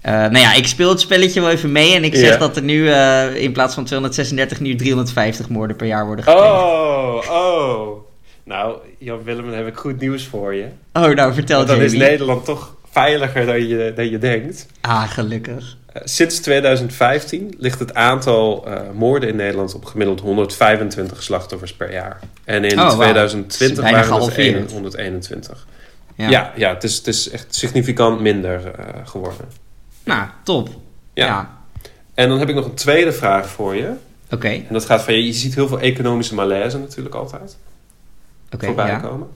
eh, 0.04 0.12
nou 0.14 0.38
ja, 0.38 0.54
ik 0.54 0.68
speel 0.68 0.90
het 0.90 1.00
spelletje 1.00 1.42
wel 1.42 1.50
even 1.50 1.72
mee 1.72 1.96
en 1.96 2.04
ik 2.04 2.16
zeg 2.16 2.38
dat 2.38 2.56
er 2.56 2.64
nu 2.64 2.90
eh, 2.90 3.36
in 3.36 3.52
plaats 3.52 3.74
van 3.74 3.86
236 3.86 4.60
nu 4.60 4.76
350 4.76 5.50
moorden 5.50 5.76
per 5.76 5.88
jaar 5.88 6.06
worden 6.06 6.26
gepleegd. 6.26 6.48
Oh, 6.48 7.22
oh. 7.30 7.98
Nou, 8.44 8.78
Jan 8.98 9.24
Willem, 9.24 9.46
dan 9.46 9.54
heb 9.54 9.68
ik 9.68 9.76
goed 9.76 10.00
nieuws 10.00 10.26
voor 10.28 10.54
je. 10.54 10.66
Oh, 10.94 11.10
nou 11.10 11.34
vertel 11.34 11.58
Want 11.58 11.70
dan 11.70 11.82
is. 11.82 11.94
Nederland 11.94 12.46
toch 12.46 12.76
veiliger 12.92 13.46
dan 13.46 13.68
je, 13.68 13.94
dan 13.96 14.10
je 14.10 14.18
denkt. 14.18 14.68
Ah, 14.82 15.10
gelukkig. 15.10 15.78
Eh, 15.94 16.02
sinds 16.06 16.40
2015 16.40 17.56
ligt 17.58 17.80
het 17.80 17.94
aantal 17.94 18.68
moorden 18.94 19.30
in 19.30 19.36
Nederland 19.36 19.76
op 19.76 19.86
gemiddeld 19.86 20.20
125 20.20 21.24
slachtoffers 21.24 21.74
per 21.74 21.92
jaar. 21.92 22.20
En 22.44 22.64
in 22.64 22.80
Oh, 22.80 22.86
wauw. 22.86 22.98
2020 22.98 23.84
Bijna 23.84 23.92
waren 23.92 24.00
het 24.00 24.08
gehalveerd. 24.08 24.72
121. 24.72 25.68
Ja. 26.16 26.30
Ja, 26.30 26.54
ja, 26.56 26.74
het, 26.74 26.84
is, 26.84 26.98
het 26.98 27.08
is 27.08 27.30
echt 27.30 27.56
significant 27.56 28.20
minder 28.20 28.72
geworden. 29.04 29.63
Nou, 30.04 30.28
top. 30.44 30.70
Ja. 31.14 31.26
Ja. 31.26 31.58
En 32.14 32.30
dan 32.30 32.40
heb 32.40 32.50
ik 32.50 32.56
nog 32.56 32.66
een 32.66 32.74
tweede 32.74 33.14
vraag 33.14 33.50
voor 33.50 33.76
je. 33.76 33.94
Oké, 34.32 34.48
En 34.48 34.68
dat 34.70 34.86
gaat 34.86 35.02
van 35.02 35.14
je, 35.14 35.26
je 35.26 35.34
ziet 35.34 35.56
heel 35.56 35.68
veel 35.68 35.80
economische 35.80 36.36
malaise 36.36 36.80
natuurlijk 36.80 37.16
altijd 37.16 37.58
oké, 38.52 38.66
voorbij 38.66 38.88
ja. 38.88 39.00
komen. 39.00 39.28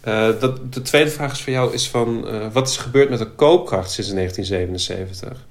Eh, 0.00 0.28
dat, 0.40 0.72
de 0.72 0.82
tweede 0.82 1.10
vraag 1.10 1.32
is 1.32 1.42
voor 1.42 1.52
jou 1.52 1.72
is 1.72 1.88
van 1.88 2.28
eh, 2.28 2.46
wat 2.52 2.68
is 2.68 2.76
er 2.76 2.82
gebeurd 2.82 3.10
met 3.10 3.18
de 3.18 3.30
koopkracht 3.30 3.90
sinds 3.90 4.10
1977? 4.10 5.46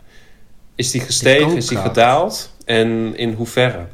Is 0.75 0.91
die 0.91 1.01
gestegen? 1.01 1.55
Is 1.55 1.67
die 1.67 1.77
gedaald? 1.77 2.51
En 2.65 3.17
in 3.17 3.33
hoeverre? 3.33 3.85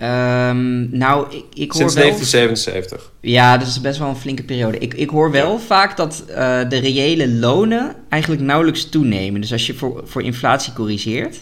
Ehm, 0.00 0.98
nou, 0.98 1.26
ik, 1.30 1.44
ik 1.54 1.72
hoor 1.72 1.80
Sinds 1.80 1.94
wel... 1.94 2.04
1977. 2.04 3.12
Ja, 3.20 3.58
dat 3.58 3.68
is 3.68 3.80
best 3.80 3.98
wel 3.98 4.08
een 4.08 4.16
flinke 4.16 4.42
periode. 4.42 4.78
Ik, 4.78 4.94
ik 4.94 5.10
hoor 5.10 5.30
wel 5.30 5.58
vaak 5.58 5.96
dat 5.96 6.24
eh, 6.28 6.34
de 6.68 6.78
reële 6.78 7.28
lonen 7.28 7.94
eigenlijk 8.08 8.42
nauwelijks 8.42 8.88
toenemen. 8.88 9.40
Dus 9.40 9.52
als 9.52 9.66
je 9.66 9.74
voor, 9.74 10.02
voor 10.04 10.22
inflatie 10.22 10.72
corrigeert... 10.72 11.38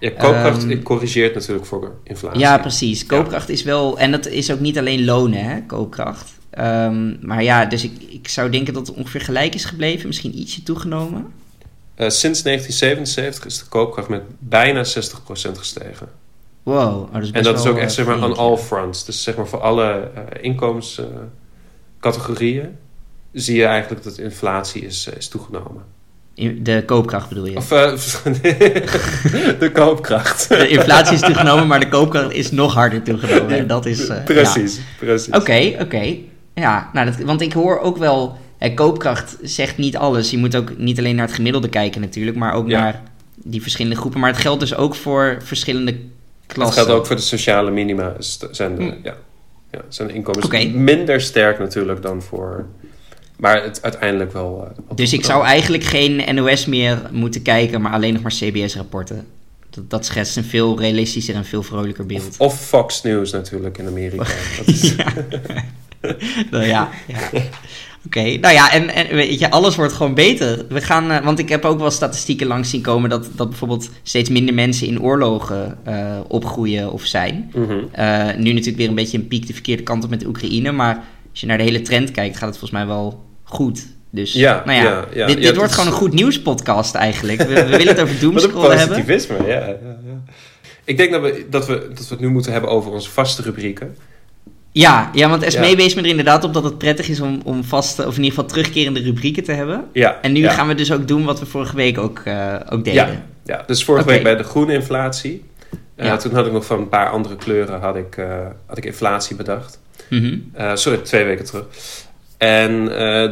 Ja, 0.00 0.10
koopkracht 0.10 0.68
Ehm, 0.68 0.82
corrigeert 0.82 1.34
natuurlijk 1.34 1.66
voor 1.66 1.94
inflatie. 2.04 2.40
Ja, 2.40 2.58
precies. 2.58 3.06
Koopkracht 3.06 3.48
is 3.48 3.62
wel... 3.62 3.98
En 3.98 4.10
dat 4.10 4.26
is 4.26 4.52
ook 4.52 4.60
niet 4.60 4.78
alleen 4.78 5.04
lonen, 5.04 5.44
hè, 5.44 5.62
koopkracht. 5.62 6.32
Ehm, 6.50 7.26
maar 7.26 7.42
ja, 7.42 7.64
dus 7.64 7.84
ik, 7.84 7.92
ik 8.08 8.28
zou 8.28 8.50
denken 8.50 8.74
dat 8.74 8.86
het 8.86 8.96
ongeveer 8.96 9.20
gelijk 9.20 9.54
is 9.54 9.64
gebleven. 9.64 10.06
Misschien 10.06 10.38
ietsje 10.38 10.62
toegenomen. 10.62 11.26
Eh, 11.94 12.08
sinds 12.08 12.42
1977 12.42 13.44
is 13.44 13.58
de 13.58 13.64
koopkracht 13.68 14.08
met 14.08 14.22
bijna 14.38 14.84
60% 14.84 15.58
gestegen. 15.58 16.08
Wow, 16.66 17.02
oh, 17.02 17.12
dat 17.12 17.22
is 17.22 17.26
En 17.28 17.32
best 17.32 17.44
dat 17.44 17.58
is 17.58 17.66
ook 17.66 17.76
echt 17.76 17.90
eh, 17.90 17.94
zeg 18.04 18.06
maar 18.06 18.22
on 18.28 18.36
all 18.36 18.56
fronts. 18.56 19.04
Dus 19.04 19.22
zeg 19.22 19.36
maar 19.36 19.46
voor 19.46 19.60
alle 19.60 20.10
eh, 20.14 20.22
inkomenscategorieën 20.40 22.68
zie 23.32 23.56
je 23.56 23.64
eigenlijk 23.64 24.04
dat 24.04 24.18
inflatie 24.18 24.82
is, 24.82 25.08
eh, 25.08 25.16
is 25.16 25.28
toegenomen. 25.28 25.82
De 26.62 26.82
koopkracht 26.86 27.28
bedoel 27.28 27.46
je? 27.46 27.56
Of 27.56 27.70
eh, 27.70 27.84
de 29.60 29.70
koopkracht. 29.72 30.48
De 30.48 30.68
inflatie 30.68 31.14
is 31.14 31.20
toegenomen, 31.20 31.66
maar 31.66 31.80
de 31.80 31.88
koopkracht 31.88 32.32
is 32.32 32.50
nog 32.50 32.74
harder 32.74 33.02
toegenomen. 33.02 33.58
En 33.58 33.66
dat 33.66 33.86
is... 33.86 34.10
precies, 34.24 34.80
precies. 34.98 35.28
ja. 35.32 35.38
Oké, 35.38 35.76
oké. 35.80 36.16
Ja, 36.54 36.90
nou, 36.92 37.06
dat, 37.06 37.16
want 37.16 37.40
ik 37.40 37.52
hoor 37.52 37.78
ook 37.78 37.96
wel... 37.96 38.36
Hè, 38.58 38.74
koopkracht 38.74 39.36
zegt 39.42 39.76
niet 39.76 39.96
alles. 39.96 40.30
Je 40.30 40.38
moet 40.38 40.56
ook 40.56 40.78
niet 40.78 40.98
alleen 40.98 41.16
naar 41.16 41.26
het 41.26 41.34
gemiddelde 41.34 41.68
kijken 41.68 42.00
natuurlijk, 42.00 42.36
maar 42.36 42.52
ook 42.52 42.68
Ja. 42.68 42.80
naar 42.80 43.02
die 43.34 43.62
verschillende 43.62 43.96
groepen. 43.96 44.20
Maar 44.20 44.30
het 44.30 44.40
geldt 44.40 44.60
dus 44.60 44.74
ook 44.74 44.94
voor 44.94 45.38
verschillende 45.42 45.96
Dat 46.54 46.72
geldt 46.72 46.90
ook 46.90 47.06
voor 47.06 47.16
de 47.16 47.22
sociale 47.22 47.70
minima. 47.70 48.14
Zijn 48.50 48.76
de, 48.76 48.82
Hm. 48.82 48.92
ja, 49.02 49.16
ja, 49.72 49.80
zijn 49.88 50.08
de 50.08 50.14
inkomens 50.14 50.48
minder 50.74 51.20
sterk 51.20 51.58
natuurlijk 51.58 52.02
dan 52.02 52.22
voor... 52.22 52.66
Maar 53.36 53.62
het 53.62 53.82
uiteindelijk 53.82 54.32
wel... 54.32 54.68
eh, 54.88 54.96
Dus 54.96 55.12
ik 55.12 55.24
zou 55.24 55.44
eigenlijk 55.44 55.84
geen 55.84 56.34
NOS 56.34 56.66
meer 56.66 56.98
moeten 57.10 57.42
kijken, 57.42 57.80
maar 57.80 57.92
alleen 57.92 58.12
nog 58.12 58.22
maar 58.22 58.32
CBS-rapporten. 58.32 59.26
Dat, 59.70 59.90
dat 59.90 60.06
schetst 60.06 60.36
een 60.36 60.44
veel 60.44 60.78
realistischer 60.80 61.34
en 61.34 61.44
veel 61.44 61.62
vrolijker 61.62 62.06
beeld. 62.06 62.26
Of, 62.28 62.40
of 62.40 62.60
Fox 62.66 63.02
News 63.02 63.32
natuurlijk 63.32 63.78
in 63.78 63.86
Amerika. 63.86 64.24
Dat 64.58 64.66
is, 64.66 64.94
ja. 64.94 65.12
nou 66.50 66.64
ja, 66.64 66.90
ja. 67.06 67.18
Oké, 68.06 68.22
nou 68.36 68.54
ja, 68.54 68.72
en, 68.72 68.88
en 68.94 69.14
weet 69.14 69.38
je, 69.38 69.50
alles 69.50 69.76
wordt 69.76 69.92
gewoon 69.92 70.14
beter. 70.14 70.64
We 70.68 70.80
gaan, 70.80 71.10
eh, 71.10 71.24
want 71.24 71.38
ik 71.38 71.48
heb 71.48 71.64
ook 71.64 71.78
wel 71.78 71.90
statistieken 71.90 72.46
langs 72.46 72.70
zien 72.70 72.82
komen 72.82 73.10
dat, 73.10 73.28
dat 73.34 73.48
bijvoorbeeld 73.48 73.90
steeds 74.02 74.30
minder 74.30 74.54
mensen 74.54 74.86
in 74.86 75.00
oorlogen 75.02 75.78
eh, 75.84 76.16
opgroeien 76.28 76.92
of 76.92 77.04
zijn. 77.04 77.50
Mhm. 77.54 77.72
Eh, 77.92 78.24
nu 78.36 78.50
natuurlijk 78.52 78.76
weer 78.76 78.88
een 78.88 78.94
beetje 78.94 79.18
een 79.18 79.28
piek 79.28 79.46
de 79.46 79.52
verkeerde 79.52 79.82
kant 79.82 80.04
op 80.04 80.10
met 80.10 80.20
de 80.20 80.26
Oekraïne, 80.26 80.72
maar 80.72 81.04
als 81.30 81.40
je 81.40 81.46
naar 81.46 81.58
de 81.58 81.64
hele 81.64 81.82
trend 81.82 82.10
kijkt, 82.10 82.36
gaat 82.36 82.48
het 82.48 82.58
volgens 82.58 82.80
mij 82.80 82.86
wel 82.86 83.24
goed. 83.42 83.86
Dus 84.10 84.32
Ja, 84.32 84.62
nou 84.66 84.78
ja, 84.78 84.84
ja, 84.84 85.04
ja. 85.14 85.26
dit, 85.34 85.54
wordt 85.56 85.70
is- 85.70 85.76
gewoon 85.76 85.92
een 85.92 85.98
goed 85.98 86.12
nieuwspodcast 86.12 86.94
eigenlijk. 86.94 87.42
We, 87.42 87.54
we 87.54 87.64
willen 87.66 87.86
het 87.86 88.00
over 88.00 88.20
doomscrollen 88.30 88.78
hebben. 88.78 88.96
positivisme, 89.04 89.36
ja. 89.46 89.52
ja, 89.60 89.66
ja. 89.66 90.22
Ik 90.84 90.96
denk 90.96 91.12
dat 91.12 91.22
we, 91.22 91.46
dat, 91.50 91.66
we, 91.66 91.88
dat 91.94 92.08
we 92.08 92.14
het 92.14 92.20
nu 92.20 92.28
moeten 92.28 92.52
hebben 92.52 92.70
over 92.70 92.90
onze 92.92 93.10
vaste 93.10 93.42
rubrieken. 93.42 93.96
Ja, 94.78 95.10
ja 95.12 95.28
want 95.28 95.42
Esmee 95.42 95.70
Ja. 95.70 95.76
wees 95.76 95.94
me 95.94 96.02
er 96.02 96.08
inderdaad 96.08 96.44
op 96.44 96.54
dat 96.54 96.64
het 96.64 96.78
prettig 96.78 97.08
is 97.08 97.20
om, 97.20 97.40
om 97.44 97.64
vaste, 97.64 98.06
of 98.06 98.16
in 98.16 98.22
ieder 98.22 98.38
geval 98.38 98.44
terugkerende 98.44 99.00
rubrieken 99.00 99.44
te 99.44 99.52
hebben. 99.52 99.84
Ja, 99.92 100.18
En 100.22 100.32
nu 100.32 100.40
ja. 100.40 100.50
gaan 100.50 100.68
we 100.68 100.74
dus 100.74 100.92
ook 100.92 101.08
doen 101.08 101.24
wat 101.24 101.38
we 101.38 101.46
vorige 101.46 101.76
week 101.76 101.98
ook, 101.98 102.18
eh, 102.24 102.54
ook 102.68 102.84
deden. 102.84 103.06
Ja, 103.06 103.22
ja, 103.44 103.62
dus 103.66 103.84
vorige 103.84 104.06
week 104.06 104.22
bij 104.22 104.36
de 104.36 104.42
groene 104.42 104.72
inflatie. 104.72 105.44
Ja. 105.96 106.16
Toen 106.16 106.34
had 106.34 106.46
ik 106.46 106.52
nog 106.52 106.66
van 106.66 106.78
een 106.78 106.88
paar 106.88 107.10
andere 107.10 107.36
kleuren 107.36 107.80
had 107.80 107.96
ik, 107.96 108.16
eh, 108.16 108.26
had 108.66 108.78
ik 108.78 108.84
inflatie 108.84 109.36
bedacht. 109.36 109.80
Eh, 110.52 110.70
sorry, 110.74 110.98
twee 110.98 111.24
weken 111.24 111.44
terug. 111.44 111.64
En 112.38 112.82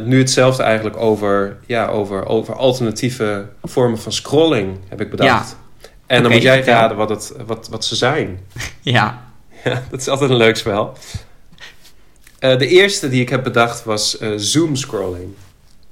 nu 0.07 0.17
hetzelfde 0.17 0.63
eigenlijk 0.63 0.97
over, 0.97 1.57
ja, 1.65 1.87
over, 1.87 2.25
over 2.25 2.55
alternatieve 2.55 3.45
vormen 3.63 3.99
van 3.99 4.11
scrolling 4.11 4.77
heb 4.89 5.01
ik 5.01 5.09
bedacht. 5.09 5.57
En 6.05 6.21
dan 6.23 6.31
moet 6.31 6.41
jij 6.41 6.63
raden 6.63 6.97
wat, 6.97 7.09
het, 7.09 7.33
wat, 7.45 7.67
wat 7.71 7.85
ze 7.85 7.95
zijn. 7.95 8.39
Ja. 8.81 9.23
Ja, 9.63 9.83
dat 9.91 9.99
is 9.99 10.07
altijd 10.07 10.29
een 10.29 10.37
leuk 10.37 10.55
spel. 10.55 10.97
Eh, 12.39 12.57
de 12.57 12.67
eerste 12.67 13.09
die 13.09 13.21
ik 13.21 13.29
heb 13.29 13.43
bedacht 13.43 13.83
was 13.83 14.17
eh, 14.17 14.29
zoom 14.35 14.75
scrolling. 14.75 15.25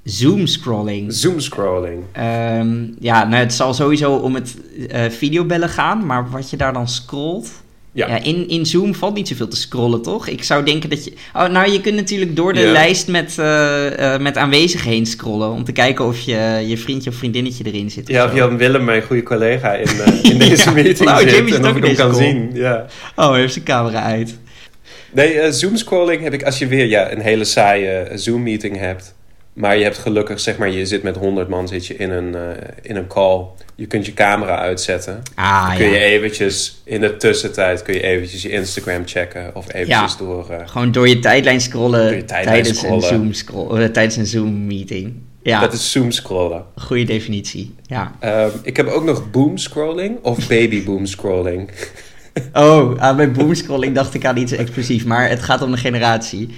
Zoom 0.03 0.47
scrolling. 0.47 1.13
Zoom 1.13 1.39
scrolling. 1.39 2.03
Ehm, 2.11 2.83
ja, 2.99 3.23
nou, 3.27 3.43
het 3.43 3.53
zal 3.53 3.73
sowieso 3.73 4.13
om 4.15 4.35
het 4.35 4.55
eh, 4.89 5.01
videobellen 5.09 5.69
gaan, 5.69 6.05
maar 6.05 6.29
wat 6.29 6.49
je 6.49 6.57
daar 6.57 6.73
dan 6.73 6.87
scrolt. 6.87 7.49
Ja. 7.91 8.07
Ja, 8.07 8.23
in, 8.23 8.47
in 8.49 8.65
Zoom 8.65 8.95
valt 8.95 9.15
niet 9.15 9.27
zoveel 9.27 9.47
te 9.47 9.55
scrollen, 9.55 10.01
toch? 10.01 10.27
Ik 10.27 10.43
zou 10.43 10.65
denken 10.65 10.89
dat 10.89 11.03
je. 11.05 11.13
Oh, 11.33 11.47
nou, 11.47 11.71
je 11.71 11.81
kunt 11.81 11.95
natuurlijk 11.95 12.35
door 12.35 12.53
de 12.53 12.67
lijst 12.67 13.07
met, 13.07 13.37
eh, 13.39 14.17
met 14.17 14.37
aanwezigen 14.37 14.89
heen 14.91 15.05
scrollen. 15.05 15.51
Om 15.51 15.63
te 15.63 15.71
kijken 15.71 16.05
of 16.05 16.19
je, 16.19 16.63
je 16.67 16.77
vriendje 16.77 17.09
of 17.09 17.15
vriendinnetje 17.15 17.63
erin 17.65 17.91
zit. 17.91 18.03
of 18.03 18.09
Ja, 18.09 18.23
of 18.25 18.29
zo. 18.31 18.35
Jan 18.37 18.57
Willem, 18.57 18.83
mijn 18.83 19.03
goede 19.03 19.23
collega, 19.23 19.73
in, 19.73 19.89
in 20.31 20.37
deze 20.37 20.63
Ja. 20.65 20.71
meeting 20.71 21.09
Nou, 21.09 21.29
zit. 21.29 21.53
En 21.55 21.63
of 21.63 21.69
ook 21.69 21.75
ik 21.77 21.83
hem 21.85 21.95
kan 21.95 22.15
zien. 22.15 22.49
Ja. 22.53 22.85
Oh, 23.15 23.29
hij 23.29 23.39
heeft 23.39 23.53
zijn 23.53 23.65
camera 23.65 24.01
uit. 24.03 24.37
Nee, 25.13 25.39
eh, 25.39 25.51
Zoom 25.51 25.75
scrolling 25.77 26.21
heb 26.23 26.33
ik 26.33 26.43
als 26.43 26.59
je 26.59 26.67
weer 26.67 26.85
ja, 26.85 27.11
een 27.11 27.21
hele 27.21 27.43
saaie 27.43 27.87
eh, 27.89 28.17
Zoom 28.17 28.43
meeting 28.43 28.77
hebt. 28.77 29.15
Maar 29.53 29.77
je 29.77 29.83
hebt 29.83 29.97
gelukkig, 29.97 30.39
zeg 30.39 30.57
maar, 30.57 30.69
je 30.69 30.85
zit 30.85 31.03
met 31.03 31.15
100 31.15 31.49
man 31.49 31.67
zit 31.67 31.85
je 31.87 31.95
in 31.95 32.09
een, 32.11 32.35
eh, 32.35 32.41
in 32.81 32.95
een 32.95 33.07
call. 33.07 33.45
Je 33.75 33.85
kunt 33.85 34.05
je 34.05 34.13
camera 34.13 34.57
uitzetten. 34.57 35.21
Ah, 35.35 35.67
Dan 35.67 35.77
kun 35.77 35.85
je 35.89 35.99
eventjes, 35.99 36.81
in 36.85 37.01
de 37.01 37.17
tussentijd 37.17 37.81
kun 37.81 37.93
je 37.93 38.01
eventjes 38.01 38.41
je 38.41 38.49
Instagram 38.49 39.01
checken. 39.05 39.55
Of 39.55 39.73
eventjes 39.73 40.11
Ja. 40.11 40.25
door... 40.25 40.49
eh, 40.49 40.67
Gewoon 40.67 40.91
door 40.91 41.07
je 41.09 41.19
tijdlijn 41.19 41.61
scrollen 41.61 42.03
Door 42.07 42.15
je 42.15 42.25
tijdlijn 42.25 42.55
tijdens, 42.63 42.77
scrollen. 42.79 43.03
Een 43.03 43.09
Zoom 43.09 43.33
scroll, 43.33 43.89
tijdens 43.89 44.15
een 44.15 44.25
Zoom 44.25 44.65
meeting. 44.67 45.13
Ja, 45.43 45.59
Dat 45.59 45.73
is 45.73 45.91
Zoom 45.91 46.11
scrollen. 46.11 46.65
goede 46.75 47.03
definitie. 47.03 47.75
Ja. 47.85 48.11
Ehm, 48.19 48.49
ik 48.63 48.77
heb 48.77 48.87
ook 48.87 49.03
nog 49.03 49.31
boom 49.31 49.57
scrolling 49.57 50.17
of 50.21 50.47
baby 50.47 50.83
boom 50.83 51.05
scrolling. 51.05 51.69
Oh, 52.53 52.97
aan 52.97 53.15
bij 53.15 53.31
boomscrolling 53.31 53.95
dacht 53.95 54.13
ik 54.13 54.25
aan 54.25 54.37
iets 54.37 54.51
explosief, 54.51 55.05
maar 55.05 55.29
het 55.29 55.41
gaat 55.41 55.61
om 55.61 55.71
de 55.71 55.77
generatie. 55.77 56.55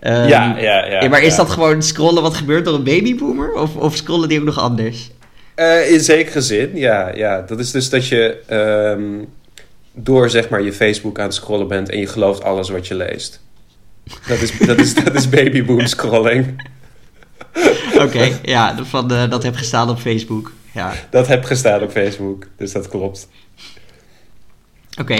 Ehm, 0.00 0.28
ja, 0.28 0.58
ja, 0.58 0.84
ja. 0.86 1.02
ja, 1.02 1.08
maar 1.08 1.22
is 1.22 1.30
ja. 1.30 1.36
dat 1.36 1.50
gewoon 1.50 1.82
scrollen 1.82 2.22
wat 2.22 2.34
gebeurt 2.34 2.64
door 2.64 2.74
een 2.74 2.84
babyboomer? 2.84 3.52
Of, 3.52 3.76
of 3.76 3.96
scrollen 3.96 4.28
die 4.28 4.38
ook 4.38 4.44
nog 4.44 4.58
anders? 4.58 5.10
Eh, 5.54 5.92
in 5.92 6.00
zekere 6.00 6.40
zin, 6.40 6.70
ja, 6.74 7.14
ja. 7.14 7.40
Dat 7.42 7.58
is 7.58 7.70
dus 7.70 7.90
dat 7.90 8.06
je 8.06 8.40
ehm, 8.46 9.24
door 9.92 10.30
zeg 10.30 10.48
maar 10.48 10.62
je 10.62 10.72
Facebook 10.72 11.18
aan 11.18 11.24
het 11.24 11.34
scrollen 11.34 11.68
bent 11.68 11.88
en 11.90 11.98
je 11.98 12.06
gelooft 12.06 12.42
alles 12.42 12.68
wat 12.68 12.86
je 12.86 12.94
leest. 12.94 13.40
Dat 14.26 14.40
is, 14.40 14.58
dat 14.58 14.78
is, 14.78 14.94
dat 14.94 15.14
is 15.14 15.28
babyboom 15.38 15.86
scrolling. 15.86 16.62
Oké, 17.98 18.38
ja, 18.42 18.76
van, 18.84 19.12
eh, 19.12 19.30
dat 19.30 19.42
heb 19.42 19.56
gestaan 19.56 19.90
op 19.90 19.98
Facebook. 19.98 20.52
Ja, 20.74 20.92
Dat 21.10 21.26
heb 21.26 21.44
gestaan 21.44 21.82
op 21.82 21.90
Facebook, 21.90 22.46
dus 22.56 22.72
dat 22.72 22.88
klopt. 22.88 23.28
Oké. 25.00 25.16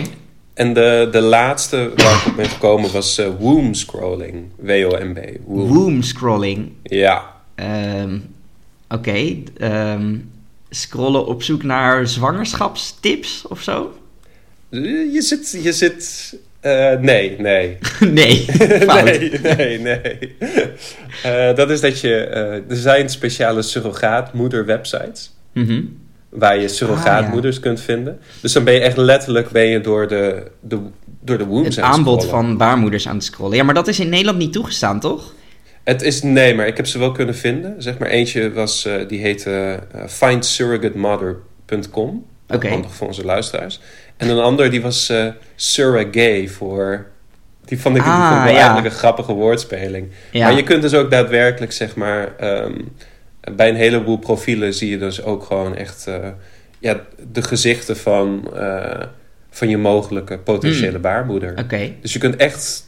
En 0.54 0.73
de, 0.73 1.08
de 1.12 1.20
laatste 1.20 1.92
waar 1.97 2.16
ik 2.16 2.26
op 2.26 2.37
ben 2.37 2.49
gekomen 2.49 2.92
was 2.92 3.18
eh 3.18 3.28
womb 3.38 3.76
scrolling. 3.76 4.44
W-O-M-B. 4.56 5.18
Womb. 5.44 5.68
Womb 5.68 6.04
scrolling. 6.04 6.73
Ja. 6.82 7.37
Ehm, 7.54 8.18
oké, 8.88 9.37
ehm, 9.56 10.16
scrollen 10.70 11.26
op 11.26 11.42
zoek 11.42 11.62
naar 11.62 12.06
zwangerschapstips 12.06 13.47
of 13.49 13.62
zo? 13.62 13.99
Je 14.70 15.23
zit... 15.23 15.58
Je 15.62 15.73
zit 15.73 16.35
eh, 16.61 16.99
nee, 16.99 17.37
nee. 17.38 17.78
nee, 18.11 18.44
nee, 19.04 19.30
nee, 19.40 19.78
nee. 19.78 20.37
Eh, 21.23 21.54
dat 21.54 21.70
is 21.70 21.80
dat 21.80 22.00
je... 22.00 22.14
eh, 22.14 22.70
er 22.70 22.76
zijn 22.76 23.08
speciale 23.08 23.62
surrogaatmoeder-websites... 23.62 25.32
Mhm. 25.52 25.82
Waar 26.28 26.58
je 26.58 26.68
surrogaatmoeders 26.68 27.61
kunt 27.61 27.80
vinden. 27.80 28.18
Dus 28.40 28.52
dan 28.52 28.64
ben 28.64 28.75
je 28.75 28.80
echt 28.80 28.97
letterlijk 28.97 29.50
ben 29.50 29.66
je 29.66 29.80
door 29.80 30.08
de, 30.08 30.42
de, 30.61 30.78
door 31.20 31.38
de 31.38 31.44
wombs 31.47 31.76
Het 31.76 31.85
aan 31.85 31.90
het 31.90 31.99
aanbod 31.99 32.23
scrollen. 32.23 32.47
van 32.47 32.56
baarmoeders 32.56 33.08
aan 33.08 33.14
het 33.14 33.25
scrollen. 33.25 33.56
Ja, 33.56 33.62
maar 33.62 33.75
dat 33.75 33.88
is 33.88 34.00
in 34.00 34.08
Nederland 34.08 34.38
niet 34.38 34.52
toegestaan, 34.52 35.00
toch? 35.00 35.35
Het 35.85 36.02
is... 36.02 36.23
Nee, 36.23 36.54
maar 36.54 36.66
ik 36.66 36.76
heb 36.76 36.87
ze 36.87 36.99
wel 36.99 37.12
kunnen 37.12 37.35
vinden. 37.35 37.75
Zeg 37.82 37.99
maar 37.99 38.08
eentje 38.08 38.52
was... 38.52 38.85
eh, 38.85 39.08
die 39.08 39.20
heette 39.20 39.78
eh, 39.92 40.06
findsurrogatemother.com. 40.08 42.25
Oké. 42.49 42.68
Handig 42.68 42.94
voor 42.94 43.06
onze 43.06 43.25
luisteraars. 43.25 43.80
En 44.16 44.28
een 44.28 44.38
ander 44.38 44.70
die 44.70 44.82
was 44.82 45.12
surrogay 45.56 46.49
voor... 46.49 47.06
Die 47.64 47.80
vond 47.80 47.97
ik, 47.97 48.02
die 48.02 48.11
Ah, 48.12 48.26
vond 48.28 48.38
ik 48.38 48.42
wel 48.44 48.52
ja. 48.52 48.58
eigenlijk 48.58 48.87
een 48.87 48.92
grappige 48.99 49.32
woordspeling. 49.32 50.08
Ja. 50.32 50.47
Maar 50.47 50.56
je 50.56 50.62
kunt 50.62 50.82
dus 50.82 50.94
ook 50.94 51.11
daadwerkelijk, 51.11 51.73
zeg 51.73 51.97
maar... 51.97 52.37
ehm, 52.37 52.75
bij 53.57 53.69
een 53.69 53.75
heleboel 53.76 54.17
profielen 54.19 54.75
zie 54.75 54.90
je 54.90 54.99
dus 54.99 55.23
ook 55.23 55.45
gewoon 55.45 55.76
echt... 55.76 56.07
eh, 56.07 56.28
ja, 56.78 57.00
de 57.33 57.43
gezichten 57.43 57.97
van, 57.97 58.50
eh, 58.57 59.02
van 59.50 59.69
je 59.69 59.76
mogelijke 59.78 60.38
potentiële 60.38 60.90
Hmm. 60.93 61.00
baarmoeder. 61.00 61.55
Oké. 61.59 61.93
Dus 62.00 62.12
je 62.12 62.19
kunt 62.19 62.37
echt 62.37 62.87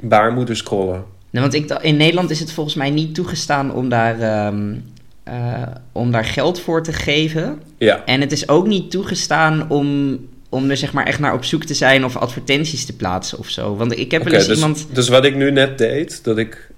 baarmoeder 0.00 0.56
scrollen. 0.56 1.04
Nou, 1.30 1.50
want 1.50 1.54
ik, 1.54 1.78
in 1.82 1.96
Nederland 1.96 2.30
is 2.30 2.40
het 2.40 2.52
volgens 2.52 2.74
mij 2.76 2.90
niet 2.90 3.14
toegestaan 3.14 3.74
om 3.74 3.88
daar, 3.88 4.20
ehm, 4.20 4.74
eh, 5.22 5.62
om 5.92 6.10
daar 6.10 6.24
geld 6.24 6.60
voor 6.60 6.82
te 6.82 6.92
geven. 6.92 7.60
Ja, 7.78 8.04
En 8.04 8.20
het 8.20 8.32
is 8.32 8.48
ook 8.48 8.66
niet 8.66 8.90
toegestaan 8.90 9.70
om, 9.70 10.18
om 10.48 10.70
er 10.70 10.76
zeg 10.76 10.92
maar 10.92 11.06
echt 11.06 11.18
naar 11.18 11.34
op 11.34 11.44
zoek 11.44 11.64
te 11.64 11.74
zijn 11.74 12.04
of 12.04 12.16
advertenties 12.16 12.86
te 12.86 12.96
plaatsen 12.96 13.38
of 13.38 13.48
zo. 13.48 13.76
Want 13.76 13.98
ik 13.98 14.10
heb 14.10 14.22
wel 14.24 14.32
eens 14.32 14.46
dus, 14.46 14.56
iemand... 14.56 14.86
dus 14.92 15.08
wat 15.08 15.24
ik 15.24 15.34
nu 15.34 15.50
net 15.50 15.78
deed, 15.78 16.24
dat, 16.24 16.38
ik, 16.38 16.70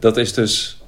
dat 0.00 0.16
is 0.16 0.32
dus 0.32 0.80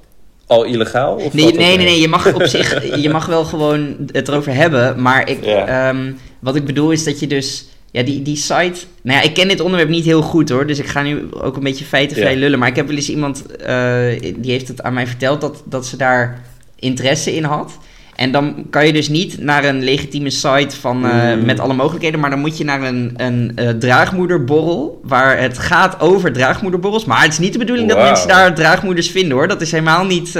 al 0.49 0.63
illegaal? 0.63 1.15
Of 1.15 1.33
Nee, 1.33 1.53
nee, 1.53 1.77
nee, 1.77 1.99
je 2.01 2.07
mag 2.07 2.33
op 2.33 2.43
zich, 2.43 2.83
je 3.03 3.09
mag 3.09 3.25
wel 3.25 3.43
gewoon 3.43 3.95
het 4.11 4.27
erover 4.27 4.53
hebben. 4.53 5.01
Maar 5.01 5.29
ik, 5.29 5.43
Ja. 5.45 5.89
ehm, 5.89 6.11
wat 6.39 6.55
ik 6.55 6.65
bedoel 6.65 6.91
is 6.91 7.03
dat 7.03 7.19
je 7.19 7.27
dus, 7.27 7.65
ja, 7.91 8.03
die, 8.03 8.21
die 8.21 8.35
site. 8.35 8.79
Nou 9.01 9.17
ja, 9.19 9.21
ik 9.21 9.33
ken 9.33 9.47
dit 9.47 9.59
onderwerp 9.59 9.89
niet 9.89 10.05
heel 10.05 10.21
goed 10.21 10.49
hoor, 10.49 10.67
dus 10.67 10.79
ik 10.79 10.85
ga 10.87 11.01
nu 11.01 11.27
ook 11.31 11.55
een 11.57 11.63
beetje 11.63 11.85
feitenvrij 11.85 12.33
Ja. 12.33 12.39
lullen. 12.39 12.59
Maar 12.59 12.67
ik 12.67 12.75
heb 12.75 12.87
wel 12.87 12.95
eens 12.95 13.09
iemand, 13.09 13.45
eh, 13.55 14.05
die 14.37 14.51
heeft 14.51 14.67
het 14.67 14.81
aan 14.81 14.93
mij 14.93 15.07
verteld 15.07 15.41
dat, 15.41 15.63
dat 15.65 15.85
ze 15.85 15.97
daar 15.97 16.41
interesse 16.79 17.35
in 17.35 17.43
had. 17.43 17.77
En 18.19 18.31
dan 18.31 18.65
kan 18.69 18.85
je 18.85 18.93
dus 18.93 19.09
niet 19.09 19.41
naar 19.41 19.63
een 19.63 19.83
legitieme 19.83 20.29
site 20.29 20.75
van, 20.79 21.05
eh, 21.05 21.33
Mm. 21.35 21.45
met 21.45 21.59
alle 21.59 21.73
mogelijkheden, 21.73 22.19
maar 22.19 22.29
dan 22.29 22.39
moet 22.39 22.57
je 22.57 22.63
naar 22.63 22.81
een, 22.81 23.13
een 23.17 23.51
eh, 23.55 23.69
draagmoederborrel, 23.69 24.99
waar 25.03 25.39
het 25.39 25.57
gaat 25.57 25.99
over 25.99 26.33
draagmoederborrels. 26.33 27.05
Maar 27.05 27.21
het 27.21 27.31
is 27.31 27.39
niet 27.39 27.53
de 27.53 27.59
bedoeling 27.59 27.89
dat 27.89 27.97
mensen 27.97 28.27
daar 28.27 28.55
draagmoeders 28.55 29.09
vinden 29.09 29.37
hoor. 29.37 29.47
Dat 29.47 29.61
is 29.61 29.71
helemaal 29.71 30.05
niet 30.05 30.27
eh, 30.27 30.33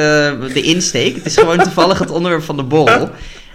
de 0.54 0.62
insteek. 0.62 1.16
Het 1.16 1.26
is 1.26 1.38
gewoon 1.38 1.58
toevallig 1.58 2.00
het 2.00 2.12
onderwerp 2.12 2.44
van 2.44 2.58
de 2.58 2.64
borrel. 2.64 3.10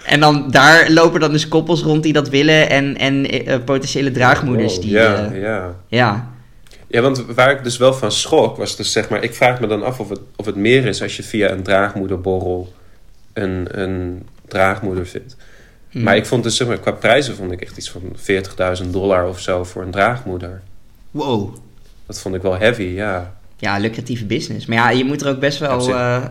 En 0.06 0.20
dan 0.20 0.50
daar 0.50 0.90
lopen 0.90 1.20
dan 1.20 1.32
dus 1.32 1.48
koppels 1.48 1.82
rond 1.82 2.02
die 2.02 2.12
dat 2.12 2.28
willen 2.28 2.70
en, 2.70 2.96
en 2.96 3.26
potentiële 3.64 4.10
draagmoeders 4.10 4.74
Wow, 4.74 4.82
die... 4.82 4.92
ja, 4.92 5.30
ja. 5.34 5.74
ja. 5.88 6.32
Ja, 6.88 7.00
want 7.00 7.24
waar 7.34 7.50
ik 7.50 7.64
dus 7.64 7.76
wel 7.76 7.94
van 7.94 8.12
schrok 8.12 8.56
was 8.56 8.76
dus 8.76 8.92
zeg 8.92 9.08
maar... 9.08 9.22
Ik 9.22 9.34
vraag 9.34 9.60
me 9.60 9.66
dan 9.66 9.82
af 9.82 10.00
of 10.00 10.08
het, 10.08 10.20
of 10.36 10.46
het 10.46 10.56
meer 10.56 10.86
is 10.86 11.02
als 11.02 11.16
je 11.16 11.22
via 11.22 11.50
een 11.50 11.62
draagmoederborrel 11.62 12.72
een, 13.34 13.66
een 13.80 14.26
draagmoeder 14.48 15.06
vindt. 15.06 15.36
Hm. 15.90 16.02
Maar 16.02 16.16
ik 16.16 16.26
vond 16.26 16.42
dus 16.42 16.56
zeg 16.56 16.66
maar, 16.68 16.78
qua 16.78 16.90
prijzen 16.92 17.36
vond 17.36 17.52
ik 17.52 17.60
echt 17.60 17.76
iets 17.76 17.90
van 17.90 18.02
40.000 18.84 18.90
dollar 18.90 19.28
of 19.28 19.40
zo 19.40 19.64
voor 19.64 19.82
een 19.82 19.90
draagmoeder. 19.90 20.62
Wow. 21.10 21.56
Dat 22.06 22.20
vond 22.20 22.34
ik 22.34 22.42
wel 22.42 22.58
heavy, 22.58 22.82
ja. 22.82 23.34
Ja, 23.56 23.78
lucratieve 23.78 24.24
business. 24.24 24.66
Maar 24.66 24.76
ja, 24.76 24.90
je 24.90 25.04
moet 25.04 25.22
er 25.22 25.28
ook 25.28 25.40
best 25.40 25.58
wel... 25.58 25.80
zich. 25.80 25.94
eh, 25.94 26.24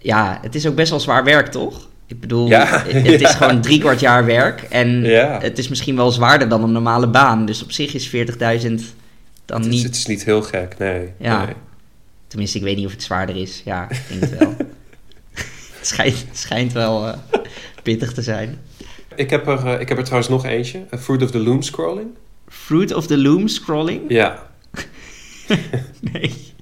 ja, 0.00 0.38
het 0.42 0.54
is 0.54 0.66
ook 0.66 0.74
best 0.74 0.90
wel 0.90 1.00
zwaar 1.00 1.24
werk, 1.24 1.46
toch? 1.46 1.88
Ik 2.06 2.20
bedoel, 2.20 2.48
Ja, 2.48 2.82
het 2.86 3.06
is 3.06 3.20
ja. 3.28 3.28
gewoon 3.28 3.60
drie 3.60 3.78
kwart 3.80 4.00
jaar 4.00 4.24
werk. 4.24 4.62
En 4.62 5.02
Ja. 5.02 5.38
het 5.40 5.58
is 5.58 5.68
misschien 5.68 5.96
wel 5.96 6.10
zwaarder 6.10 6.48
dan 6.48 6.62
een 6.62 6.72
normale 6.72 7.06
baan. 7.08 7.46
Dus 7.46 7.62
op 7.62 7.72
zich 7.72 7.94
is 7.94 8.08
40.000 8.08 8.14
dan 9.44 9.62
Het 9.62 9.66
is, 9.66 9.66
niet... 9.74 9.82
het 9.82 9.94
is 9.94 10.06
niet 10.06 10.24
heel 10.24 10.42
gek, 10.42 10.78
nee. 10.78 11.12
Ja. 11.18 11.44
nee. 11.44 11.54
Tenminste, 12.26 12.58
ik 12.58 12.64
weet 12.64 12.76
niet 12.76 12.86
of 12.86 12.92
het 12.92 13.02
zwaarder 13.02 13.36
is. 13.36 13.62
Ja, 13.64 13.90
ik 13.90 14.00
denk 14.08 14.20
het 14.20 14.38
wel. 14.38 14.56
het, 15.84 15.92
schijnt, 15.94 16.26
schijnt 16.32 16.72
wel 16.72 17.06
eh, 17.06 17.14
pittig 17.82 18.12
te 18.12 18.22
zijn. 18.22 18.58
Ik, 19.14 19.30
heb 19.30 19.46
er, 19.46 19.66
eh, 19.66 19.80
ik 19.80 19.88
heb 19.88 19.98
er 19.98 20.04
trouwens 20.04 20.30
nog 20.30 20.44
eentje. 20.44 20.86
A 20.94 20.98
Fruit 20.98 21.22
of 21.22 21.30
the 21.30 21.38
Loom 21.38 21.62
scrolling. 21.62 22.08
Fruit 22.48 22.94
of 22.94 23.06
the 23.06 23.18
Loom 23.18 23.48
scrolling? 23.48 24.00
Ja. 24.08 24.46
Nee. 26.12 26.52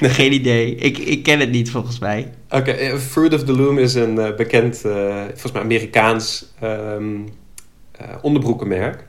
Geen 0.00 0.32
idee. 0.32 0.74
Ik, 0.74 0.98
ik 0.98 1.22
ken 1.22 1.40
het 1.40 1.50
niet 1.50 1.70
volgens 1.70 1.98
mij. 1.98 2.32
Oké, 2.50 2.70
eh, 2.70 2.96
Fruit 2.96 3.34
of 3.34 3.44
the 3.44 3.52
Loom 3.52 3.78
is 3.78 3.94
een 3.94 4.14
bekend, 4.36 4.78
volgens 4.78 5.52
mij 5.52 5.62
Amerikaans 5.62 6.46
eh, 6.58 8.08
onderbroekenmerk. 8.22 9.06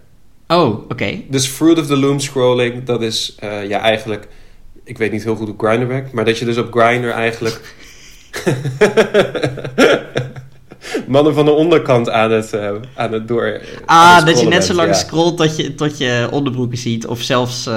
Oh, 0.47 0.91
oké. 0.91 1.21
Dus 1.29 1.47
Fruit 1.47 1.79
of 1.79 1.87
the 1.87 1.97
Loom 1.97 2.19
scrolling, 2.19 2.83
dat 2.83 3.01
is 3.01 3.37
ja 3.41 3.79
eigenlijk... 3.79 4.27
Ik 4.83 4.97
weet 4.97 5.11
niet 5.11 5.23
heel 5.23 5.35
goed 5.35 5.47
hoe 5.47 5.67
Grindr 5.67 5.87
werkt, 5.87 6.11
maar 6.11 6.25
dat 6.25 6.37
je 6.37 6.45
dus 6.45 6.57
op 6.57 6.73
Grindr 6.73 7.09
eigenlijk... 7.09 7.75
mannen 11.07 11.33
van 11.33 11.45
de 11.45 11.51
onderkant 11.51 12.09
aan 12.09 12.31
het, 12.31 12.53
eh, 12.53 12.71
aan 12.95 13.13
het 13.13 13.27
door... 13.27 13.61
Ah, 13.85 14.25
dat 14.25 14.39
je 14.39 14.47
net 14.47 14.63
zo 14.63 14.73
lang 14.73 14.87
ja. 14.87 14.93
scrolt 14.93 15.37
tot 15.37 15.55
je, 15.55 15.75
tot 15.75 15.97
je 15.97 16.27
onderbroeken 16.31 16.77
ziet. 16.77 17.07
Of 17.07 17.21
zelfs. 17.21 17.65
wat 17.65 17.73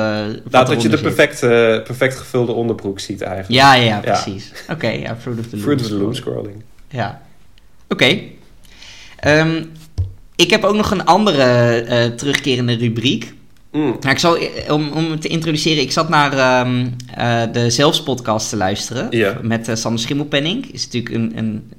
Nou, 0.51 0.67
dat 0.67 0.83
je 0.83 0.89
de 0.89 0.99
perfect, 0.99 1.43
eh, 1.43 1.51
perfect 1.83 2.17
gevulde 2.17 2.53
onderbroek 2.53 3.01
ziet 3.01 3.21
eigenlijk. 3.21 3.61
Ja, 3.61 3.75
ja, 3.75 3.85
ja, 3.85 4.01
precies. 4.01 4.53
Oké, 4.71 4.89
ja, 4.89 5.17
Fruit 5.21 5.39
of 5.39 5.47
the 5.47 5.57
Loom. 5.57 5.65
Fruit 5.65 5.81
of 5.81 5.87
the 5.87 5.95
Loom 5.95 6.15
scroll. 6.15 6.35
scrolling. 6.35 6.63
Ja. 6.89 7.23
Oké. 7.89 8.19
Ehm, 9.17 9.63
ik 10.37 10.51
heb 10.51 10.65
ook 10.65 10.77
nog 10.77 10.91
een 10.91 11.05
andere 11.05 12.13
terugkerende 12.17 12.75
rubriek. 12.75 13.35
Mm. 13.77 13.97
Nou, 14.01 14.09
ik 14.09 14.19
zal, 14.19 14.37
eh, 14.37 14.73
om, 14.73 14.91
om 14.91 15.21
te 15.21 15.29
introduceren, 15.29 15.83
ik 15.83 15.93
zat 15.93 16.09
naar 16.09 16.33
ehm, 16.33 16.87
eh, 17.15 17.43
de 17.53 17.71
Zelfs-podcast 17.71 18.49
te 18.49 18.57
luisteren. 18.57 19.09
Met 19.43 19.69
eh, 19.69 19.75
Sander 19.75 20.01
Schimmelpenning. 20.01 20.73
Is 20.73 20.85
natuurlijk 20.85 21.15
een, 21.15 21.33
een 21.39 21.73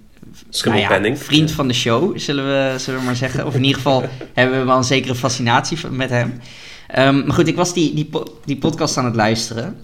Schimmelpenning. 0.49 1.01
nou 1.01 1.17
ja, 1.17 1.25
vriend 1.25 1.51
van 1.51 1.67
de 1.67 1.73
show, 1.73 2.19
zullen 2.19 2.45
we, 2.45 2.79
zullen 2.79 2.99
we 2.99 3.05
maar 3.05 3.15
zeggen. 3.15 3.45
Of 3.45 3.55
in 3.55 3.61
ieder 3.63 3.75
geval 3.75 4.05
hebben 4.33 4.59
we 4.59 4.65
wel 4.65 4.77
een 4.77 4.83
zekere 4.83 5.15
fascinatie 5.15 5.77
met 5.91 6.09
hem. 6.09 6.39
Ehm, 6.87 7.25
maar 7.25 7.35
goed, 7.35 7.47
ik 7.47 7.55
was 7.55 7.73
die, 7.73 7.93
die, 7.93 8.09
die 8.45 8.57
podcast 8.57 8.97
aan 8.97 9.05
het 9.05 9.15
luisteren. 9.15 9.75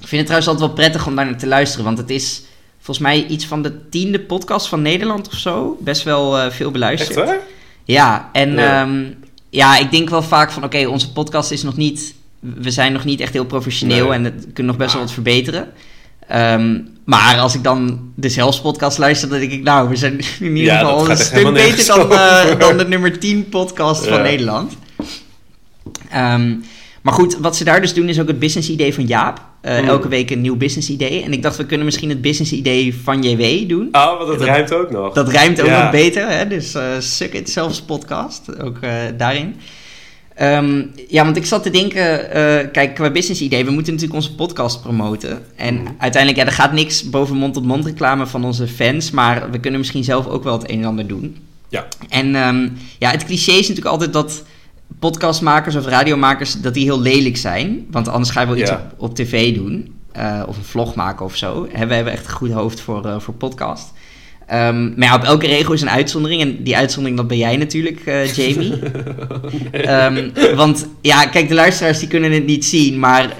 Ik 0.00 0.06
vind 0.08 0.10
het 0.10 0.26
trouwens 0.26 0.48
altijd 0.48 0.66
wel 0.66 0.76
prettig 0.76 1.06
om 1.06 1.16
daar 1.16 1.24
naar 1.24 1.38
te 1.38 1.46
luisteren, 1.46 1.84
want 1.84 1.98
het 1.98 2.10
is 2.10 2.42
volgens 2.76 3.06
mij 3.06 3.26
iets 3.26 3.46
van 3.46 3.62
de 3.62 3.88
tiende 3.88 4.20
podcast 4.20 4.68
van 4.68 4.82
Nederland 4.82 5.26
of 5.26 5.34
zo. 5.34 5.76
Best 5.80 6.02
wel 6.02 6.50
veel 6.50 6.70
beluisterd. 6.70 7.16
Echt 7.16 7.28
waar? 7.28 7.40
Ja, 7.84 8.28
en 8.32 8.52
Ja. 8.52 8.62
ja, 8.62 8.88
ja 9.50 9.76
ik 9.78 9.90
denk 9.90 10.08
wel 10.10 10.22
vaak 10.22 10.52
van 10.52 10.64
oké, 10.64 10.86
onze 10.86 11.12
podcast 11.12 11.50
is 11.50 11.62
nog 11.62 11.76
niet, 11.76 12.14
we 12.40 12.70
zijn 12.70 12.92
nog 12.92 13.04
niet 13.04 13.20
echt 13.20 13.32
heel 13.32 13.44
professioneel 13.44 14.04
Nee. 14.04 14.14
en 14.14 14.24
het 14.24 14.34
kunnen 14.40 14.66
nog 14.66 14.76
best 14.76 14.92
wel 14.92 15.02
wat 15.02 15.12
verbeteren. 15.12 15.68
Ehm, 16.28 16.80
maar 17.04 17.38
als 17.38 17.54
ik 17.54 17.62
dan 17.62 18.10
de 18.14 18.28
Zelfs 18.28 18.60
podcast 18.60 18.98
luister, 18.98 19.28
dan 19.28 19.38
denk 19.38 19.52
ik, 19.52 19.62
nou, 19.62 19.88
we 19.88 19.96
zijn 19.96 20.12
in 20.40 20.56
ieder 20.56 20.72
Ja, 20.72 20.78
geval 20.78 21.10
een 21.10 21.16
stuk 21.16 21.52
beter 21.52 21.86
dan, 21.86 22.12
eh, 22.12 22.58
dan 22.58 22.76
de 22.78 22.88
nummer 22.88 23.18
10 23.18 23.48
podcast 23.48 24.06
van. 24.06 24.22
Nederland. 24.22 24.72
Ehm, 26.10 26.54
maar 27.08 27.18
goed, 27.18 27.36
wat 27.38 27.56
ze 27.56 27.64
daar 27.64 27.80
dus 27.80 27.94
doen 27.94 28.08
is 28.08 28.20
ook 28.20 28.28
het 28.28 28.38
business 28.38 28.68
idee 28.70 28.94
van 28.94 29.06
Jaap. 29.06 29.40
Eh, 29.60 29.80
Mm. 29.80 29.88
Elke 29.88 30.08
week 30.08 30.30
een 30.30 30.40
nieuw 30.40 30.56
business 30.56 30.90
idee. 30.90 31.22
En 31.22 31.32
ik 31.32 31.42
dacht, 31.42 31.56
we 31.56 31.66
kunnen 31.66 31.86
misschien 31.86 32.08
het 32.08 32.20
business 32.20 32.52
idee 32.52 32.94
van 33.02 33.22
JW 33.22 33.68
doen. 33.68 33.88
Oh, 33.92 34.16
want 34.16 34.28
dat, 34.28 34.38
Dat- 34.38 34.46
rijmt 34.48 34.72
ook 34.74 34.90
nog. 34.90 35.12
Dat 35.14 35.28
rijmt 35.28 35.60
ook 35.60 35.66
Ja. 35.66 35.82
nog 35.82 35.90
beter, 35.90 36.28
hè? 36.28 36.48
dus 36.48 36.74
eh 36.74 36.82
Suck 36.98 37.32
It 37.34 37.50
Zelfs 37.50 37.80
podcast, 37.82 38.60
ook 38.62 38.78
eh, 38.80 38.90
daarin. 39.16 39.54
Ehm, 40.34 40.82
ja, 41.08 41.24
want 41.24 41.36
ik 41.36 41.46
zat 41.46 41.62
te 41.62 41.70
denken, 41.70 42.28
kijk, 42.72 42.94
qua 42.94 43.10
business 43.10 43.40
idee, 43.40 43.64
we 43.64 43.70
moeten 43.70 43.92
natuurlijk 43.92 44.20
onze 44.20 44.34
podcast 44.34 44.82
promoten. 44.82 45.42
En 45.56 45.74
Mhm. 45.74 45.92
uiteindelijk, 45.98 46.42
ja, 46.42 46.48
er 46.48 46.56
gaat 46.58 46.72
niks 46.72 47.10
boven 47.10 47.36
mond-tot-mond 47.36 47.84
reclame 47.86 48.26
van 48.26 48.44
onze 48.44 48.66
fans, 48.68 49.10
maar 49.10 49.50
we 49.50 49.58
kunnen 49.58 49.80
misschien 49.80 50.04
zelf 50.04 50.26
ook 50.26 50.44
wel 50.44 50.58
het 50.58 50.70
een 50.70 50.78
en 50.78 50.84
ander 50.84 51.06
doen. 51.06 51.36
Ja. 51.68 51.86
En 52.08 52.34
ehm, 52.34 52.68
ja, 52.98 53.10
het 53.10 53.24
cliché 53.24 53.50
is 53.52 53.60
natuurlijk 53.68 53.86
altijd 53.86 54.12
dat 54.12 54.42
podcastmakers 54.98 55.76
of 55.76 55.86
radiomakers, 55.86 56.60
dat 56.60 56.74
die 56.74 56.84
heel 56.84 57.00
lelijk 57.00 57.36
zijn. 57.36 57.86
Want 57.90 58.08
anders 58.08 58.30
ga 58.30 58.40
je 58.40 58.46
wel 58.46 58.56
iets 58.56 58.70
Ja. 58.70 58.90
op, 58.96 59.02
op 59.10 59.14
tv 59.14 59.54
doen, 59.54 59.94
eh, 60.12 60.42
of 60.46 60.56
een 60.56 60.64
vlog 60.64 60.94
maken 60.94 61.24
of 61.24 61.36
zo. 61.36 61.62
We 61.72 61.94
hebben 61.94 62.12
echt 62.12 62.24
een 62.26 62.32
goed 62.32 62.50
hoofd 62.52 62.80
voor, 62.80 63.04
eh, 63.06 63.20
voor 63.20 63.34
podcast. 63.34 63.92
Ehm, 64.46 64.84
maar 64.96 65.08
ja, 65.08 65.14
op 65.14 65.22
elke 65.24 65.46
regel 65.46 65.72
is 65.72 65.80
een 65.80 65.90
uitzondering. 65.90 66.40
En 66.42 66.62
die 66.62 66.76
uitzondering, 66.76 67.16
dat 67.20 67.28
ben 67.28 67.38
jij 67.38 67.56
natuurlijk, 67.56 68.00
eh, 68.00 68.32
Jamie. 68.34 68.78
Ehm, 69.70 70.28
want 70.54 70.88
ja, 71.00 71.26
kijk, 71.26 71.48
de 71.48 71.54
luisteraars 71.54 71.98
die 71.98 72.08
kunnen 72.08 72.32
het 72.32 72.46
niet 72.46 72.64
zien, 72.64 72.98
maar 72.98 73.36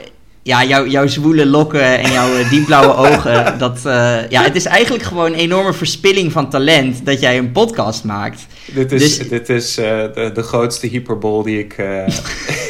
ja, 0.49 0.65
jouw, 0.65 0.87
jouw 0.87 1.07
zwoele 1.07 1.47
lokken 1.47 1.99
en 1.99 2.13
jouw 2.13 2.37
eh, 2.37 2.51
diepblauwe 2.51 2.95
ogen, 3.09 3.59
dat, 3.59 3.87
eh, 3.87 4.29
ja, 4.29 4.43
het 4.43 4.55
is 4.57 4.65
eigenlijk 4.65 5.05
gewoon 5.05 5.33
een 5.33 5.39
enorme 5.39 5.73
verspilling 5.73 6.33
van 6.33 6.51
talent 6.51 7.07
dat 7.07 7.21
jij 7.21 7.39
een 7.39 7.53
podcast 7.53 8.05
maakt. 8.05 8.47
Dit 8.75 8.93
is, 8.93 9.19
Dus- 9.19 9.29
dit 9.29 9.49
is 9.49 9.79
eh, 9.79 9.85
de, 10.15 10.31
de 10.35 10.43
grootste 10.43 10.87
hyperbol 10.87 11.43
die 11.43 11.59
ik... 11.59 11.77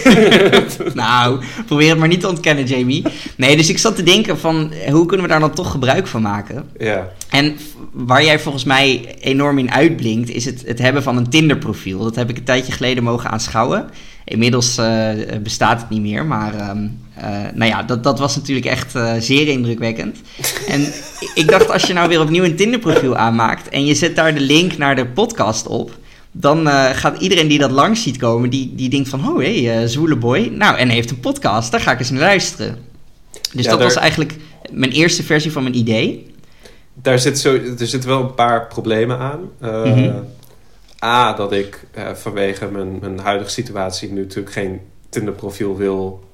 Nou, 0.94 1.40
probeer 1.66 1.88
het 1.88 1.98
maar 1.98 2.08
niet 2.08 2.20
te 2.20 2.28
ontkennen, 2.28 2.64
Jamie. 2.64 3.04
Nee, 3.36 3.56
dus 3.56 3.68
ik 3.68 3.78
zat 3.78 3.96
te 3.96 4.02
denken 4.02 4.38
van, 4.38 4.72
hoe 4.90 5.06
kunnen 5.06 5.26
we 5.26 5.32
daar 5.32 5.40
dan 5.40 5.54
toch 5.54 5.70
gebruik 5.70 6.06
van 6.06 6.22
maken? 6.22 6.68
ja. 6.78 7.08
En 7.30 7.56
waar 7.92 8.24
jij 8.24 8.38
volgens 8.38 8.64
mij 8.64 9.16
enorm 9.20 9.58
in 9.58 9.70
uitblinkt, 9.72 10.30
is 10.30 10.44
het, 10.44 10.62
het 10.66 10.78
hebben 10.78 11.02
van 11.02 11.16
een 11.16 11.30
Tinder-profiel. 11.30 11.98
Dat 11.98 12.16
heb 12.16 12.30
ik 12.30 12.36
een 12.36 12.44
tijdje 12.44 12.72
geleden 12.72 13.02
mogen 13.02 13.30
aanschouwen. 13.30 13.90
Inmiddels 14.24 14.80
bestaat 15.42 15.80
het 15.80 15.90
niet 15.90 16.00
meer, 16.00 16.24
maar 16.24 16.54
ehm, 16.54 16.86
eh, 17.20 17.52
nou 17.54 17.70
ja, 17.70 17.82
dat, 17.82 18.02
dat 18.04 18.18
was 18.18 18.36
natuurlijk 18.36 18.66
echt 18.66 18.94
eh, 18.94 19.14
zeer 19.18 19.48
indrukwekkend. 19.48 20.16
En 20.68 20.92
ik- 21.34 21.48
dacht, 21.48 21.70
als 21.70 21.82
je 21.82 21.92
nou 21.92 22.08
weer 22.08 22.20
opnieuw 22.20 22.44
een 22.44 22.56
Tinder-profiel 22.56 23.16
aanmaakt 23.16 23.68
en 23.68 23.84
je 23.86 23.94
zet 23.94 24.16
daar 24.16 24.34
de 24.34 24.40
link 24.40 24.76
naar 24.76 24.96
de 24.96 25.06
podcast 25.06 25.66
op, 25.66 25.96
dan 26.32 26.68
eh, 26.68 26.90
gaat 26.92 27.20
iedereen 27.20 27.48
die 27.48 27.58
dat 27.58 27.70
langs 27.70 28.02
ziet 28.02 28.16
komen, 28.16 28.50
die, 28.50 28.74
die 28.74 28.88
denkt 28.88 29.08
van, 29.08 29.28
oh 29.28 29.38
hé, 29.38 29.64
hey, 29.64 29.88
zwoele 29.88 30.16
boy, 30.16 30.50
nou, 30.54 30.76
en 30.76 30.86
hij 30.86 30.96
heeft 30.96 31.10
een 31.10 31.20
podcast, 31.20 31.70
daar 31.70 31.80
ga 31.80 31.92
ik 31.92 31.98
eens 31.98 32.10
naar 32.10 32.20
luisteren. 32.20 32.78
Dus 33.52 33.64
Ja, 33.64 33.70
dat 33.70 33.82
was 33.82 33.96
eigenlijk 33.96 34.36
mijn 34.70 34.90
eerste 34.92 35.22
versie 35.22 35.52
van 35.52 35.62
mijn 35.62 35.76
idee. 35.76 36.34
Daar 37.02 37.18
zit 37.18 37.38
zo, 37.38 37.54
er 37.78 37.86
zitten 37.86 38.08
wel 38.10 38.20
een 38.20 38.34
paar 38.34 38.66
problemen 38.66 39.18
aan. 39.18 39.40
Mhm. 39.60 40.12
A, 41.04 41.32
dat 41.32 41.52
ik 41.52 41.86
vanwege 42.14 42.66
mijn, 42.66 42.98
mijn 43.00 43.18
huidige 43.18 43.50
situatie 43.50 44.12
nu 44.12 44.20
natuurlijk 44.20 44.52
geen 44.52 44.80
Tinder-profiel 45.08 45.76
wil 45.76 46.27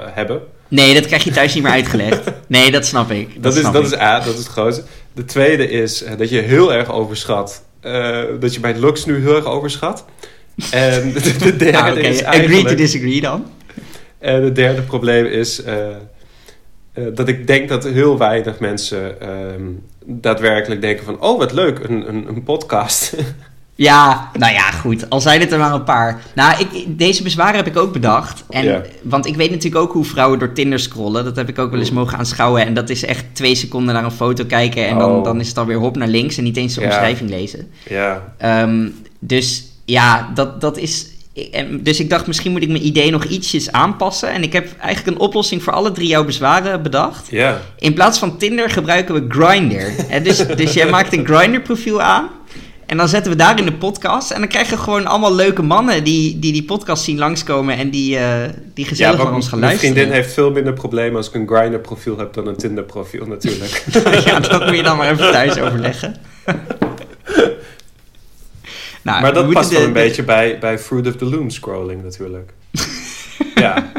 hebben. 0.00 0.40
Nee, 0.68 0.94
dat 0.94 1.06
krijg 1.06 1.24
je 1.24 1.30
thuis 1.30 1.54
niet 1.54 1.62
meer 1.62 1.72
uitgelegd. 1.72 2.20
Nee, 2.46 2.70
dat 2.70 2.86
snap 2.86 3.10
ik. 3.10 3.28
Dat, 3.34 3.42
Dat, 3.42 3.56
is, 3.56 3.62
dat 3.62 3.74
ik. 3.74 3.82
is 3.92 3.98
A, 3.98 4.18
dat 4.20 4.32
is 4.32 4.38
het 4.38 4.48
grootste. 4.48 4.82
De 5.12 5.24
tweede 5.24 5.68
is 5.70 6.02
eh, 6.02 6.16
dat 6.18 6.28
je 6.28 6.40
heel 6.40 6.72
erg 6.74 6.90
overschat. 6.92 7.62
eh, 7.80 8.20
dat 8.40 8.54
je 8.54 8.60
bij 8.60 8.76
looks 8.78 9.04
nu 9.04 9.20
heel 9.20 9.36
erg 9.36 9.44
overschat. 9.44 10.04
En 10.70 11.12
de, 11.12 11.36
de 11.44 11.56
derde 11.56 11.78
Ah, 11.78 11.90
oké. 11.90 12.00
is 12.00 12.24
Agree 12.24 12.64
to 12.64 12.74
disagree 12.74 13.20
dan. 13.20 13.46
En 14.18 14.42
het 14.42 14.54
derde 14.54 14.82
probleem 14.82 15.26
is 15.26 15.62
eh, 15.62 15.86
eh, 16.92 17.04
dat 17.14 17.28
ik 17.28 17.46
denk 17.46 17.68
dat 17.68 17.84
heel 17.84 18.18
weinig 18.18 18.58
mensen 18.58 19.20
ehm, 19.20 19.62
daadwerkelijk 20.04 20.80
denken 20.80 21.04
van... 21.04 21.20
Oh, 21.20 21.38
wat 21.38 21.52
leuk, 21.52 21.78
een, 21.78 22.08
een, 22.08 22.28
een 22.28 22.42
podcast. 22.42 23.12
Ja, 23.82 24.30
nou 24.38 24.52
ja, 24.52 24.70
goed. 24.70 25.10
Al 25.10 25.20
zijn 25.20 25.40
het 25.40 25.52
er 25.52 25.58
maar 25.58 25.72
een 25.74 25.84
paar. 25.84 26.22
Nou, 26.34 26.60
ik, 26.60 26.98
deze 26.98 27.22
bezwaren 27.22 27.56
heb 27.56 27.66
ik 27.66 27.76
ook 27.76 27.92
bedacht. 27.92 28.44
En, 28.50 28.64
Ja. 28.64 28.82
Want 29.02 29.26
ik 29.26 29.36
weet 29.36 29.50
natuurlijk 29.50 29.82
ook 29.82 29.92
hoe 29.92 30.04
vrouwen 30.04 30.38
door 30.38 30.52
Tinder 30.52 30.78
scrollen. 30.78 31.24
Dat 31.24 31.36
heb 31.36 31.48
ik 31.48 31.58
ook 31.58 31.70
wel 31.70 31.80
eens 31.80 31.90
mogen 31.90 32.18
aanschouwen. 32.18 32.66
En 32.66 32.74
dat 32.74 32.90
is 32.90 33.04
echt 33.04 33.24
twee 33.32 33.54
seconden 33.54 33.94
naar 33.94 34.04
een 34.04 34.10
foto 34.10 34.44
kijken. 34.44 34.86
En 34.86 34.98
dan, 34.98 35.10
Oh. 35.10 35.24
dan 35.24 35.40
is 35.40 35.48
het 35.48 35.58
alweer 35.58 35.76
hop 35.76 35.96
naar 35.96 36.08
links. 36.08 36.36
En 36.36 36.44
niet 36.44 36.56
eens 36.56 36.74
de 36.74 36.80
Ja. 36.80 36.86
omschrijving 36.86 37.30
lezen. 37.30 37.70
ja, 37.88 38.34
Ehm, 38.38 38.88
dus 39.18 39.64
ja, 39.84 40.30
dat, 40.34 40.60
dat 40.60 40.76
is. 40.78 41.06
Dus 41.80 42.00
ik 42.00 42.10
dacht, 42.10 42.26
misschien 42.26 42.52
moet 42.52 42.62
ik 42.62 42.68
mijn 42.68 42.86
idee 42.86 43.10
nog 43.10 43.24
ietsjes 43.24 43.72
aanpassen. 43.72 44.30
En 44.32 44.42
ik 44.42 44.52
heb 44.52 44.68
eigenlijk 44.78 45.16
een 45.16 45.22
oplossing 45.22 45.62
voor 45.62 45.72
alle 45.72 45.92
drie 45.92 46.08
jouw 46.08 46.24
bezwaren 46.24 46.82
bedacht. 46.82 47.26
ja. 47.30 47.60
In 47.78 47.94
plaats 47.94 48.18
van 48.18 48.38
Tinder 48.38 48.70
gebruiken 48.70 49.14
we 49.14 49.24
Grindr. 49.28 50.22
Dus, 50.22 50.46
dus 50.56 50.72
jij 50.72 50.90
maakt 50.90 51.12
een 51.16 51.26
Grindr 51.26 51.60
profiel 51.60 52.02
aan. 52.02 52.28
En 52.92 52.98
dan 52.98 53.08
zetten 53.08 53.32
we 53.32 53.38
daar 53.38 53.58
in 53.58 53.64
de 53.64 53.72
podcast. 53.72 54.30
En 54.30 54.38
dan 54.40 54.48
krijgen 54.48 54.76
we 54.76 54.82
gewoon 54.82 55.06
allemaal 55.06 55.34
leuke 55.34 55.62
mannen 55.62 56.04
die 56.04 56.38
die, 56.38 56.52
die 56.52 56.64
podcast 56.64 57.04
zien 57.04 57.18
langskomen. 57.18 57.76
En 57.76 57.90
die, 57.90 58.16
eh, 58.18 58.48
die 58.74 58.84
gezellig 58.84 59.18
ja 59.18 59.24
naar 59.24 59.34
ons 59.34 59.48
gaan 59.48 59.58
mijn 59.58 59.70
luisteren. 59.70 59.96
vriendin 59.96 60.20
heeft 60.20 60.32
veel 60.32 60.50
minder 60.50 60.72
problemen 60.72 61.16
als 61.16 61.28
ik 61.28 61.34
een 61.34 61.48
Grindr 61.48 61.78
profiel 61.78 62.18
heb 62.18 62.32
dan 62.32 62.46
een 62.46 62.56
Tinder 62.56 62.84
profiel 62.84 63.26
natuurlijk. 63.26 63.84
ja, 64.26 64.40
dat 64.40 64.66
moet 64.66 64.76
je 64.76 64.82
dan 64.82 64.96
maar 64.96 65.10
even 65.10 65.30
thuis 65.32 65.58
overleggen. 65.58 66.16
nou, 69.02 69.20
maar 69.22 69.32
dat 69.32 69.50
past 69.50 69.68
de- 69.68 69.74
wel 69.74 69.84
een 69.84 69.92
de- 69.92 70.00
beetje 70.00 70.22
bij, 70.22 70.58
bij 70.58 70.78
Fruit 70.78 71.06
of 71.06 71.16
the 71.16 71.24
Loom 71.24 71.50
scrolling 71.50 72.02
natuurlijk. 72.02 72.52
ja, 73.54 73.92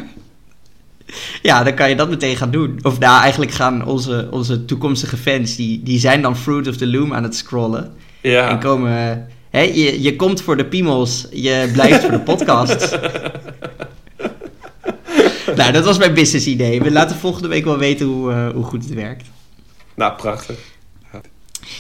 Ja, 1.42 1.64
dan 1.64 1.74
kan 1.74 1.90
je 1.90 1.96
dat 1.96 2.10
meteen 2.10 2.36
gaan 2.36 2.52
doen. 2.52 2.80
Of 2.82 3.00
nou, 3.00 3.22
eigenlijk 3.22 3.52
gaan 3.52 3.86
onze, 3.86 4.28
onze 4.32 4.66
toekomstige 4.66 5.18
fans... 5.18 5.56
Die, 5.56 5.84
die 5.84 6.00
zijn 6.00 6.22
dan 6.22 6.38
Fruit 6.38 6.68
of 6.68 6.76
the 6.78 6.88
Loom 6.88 7.14
aan 7.14 7.24
het 7.24 7.36
scrollen. 7.36 7.94
En 8.24 8.32
ja. 8.32 8.56
komen... 8.56 9.28
Hè, 9.50 9.62
je, 9.62 10.02
je 10.02 10.16
komt 10.16 10.42
voor 10.42 10.58
de 10.58 10.66
piemels, 10.66 11.28
je 11.32 11.70
blijft 11.74 12.02
voor 12.02 12.12
de 12.12 12.20
podcasts. 12.20 12.92
nou, 15.56 15.72
dat 15.72 15.86
was 15.86 15.98
mijn 15.98 16.14
business 16.14 16.48
idee. 16.48 16.82
We 16.82 16.92
laten 16.92 17.16
volgende 17.16 17.48
week 17.48 17.64
wel 17.64 17.78
weten 17.78 18.06
hoe, 18.06 18.32
eh, 18.32 18.50
hoe 18.50 18.64
goed 18.64 18.84
het 18.84 18.94
werkt. 18.94 19.26
Nou, 19.96 20.14
prachtig. 20.14 20.56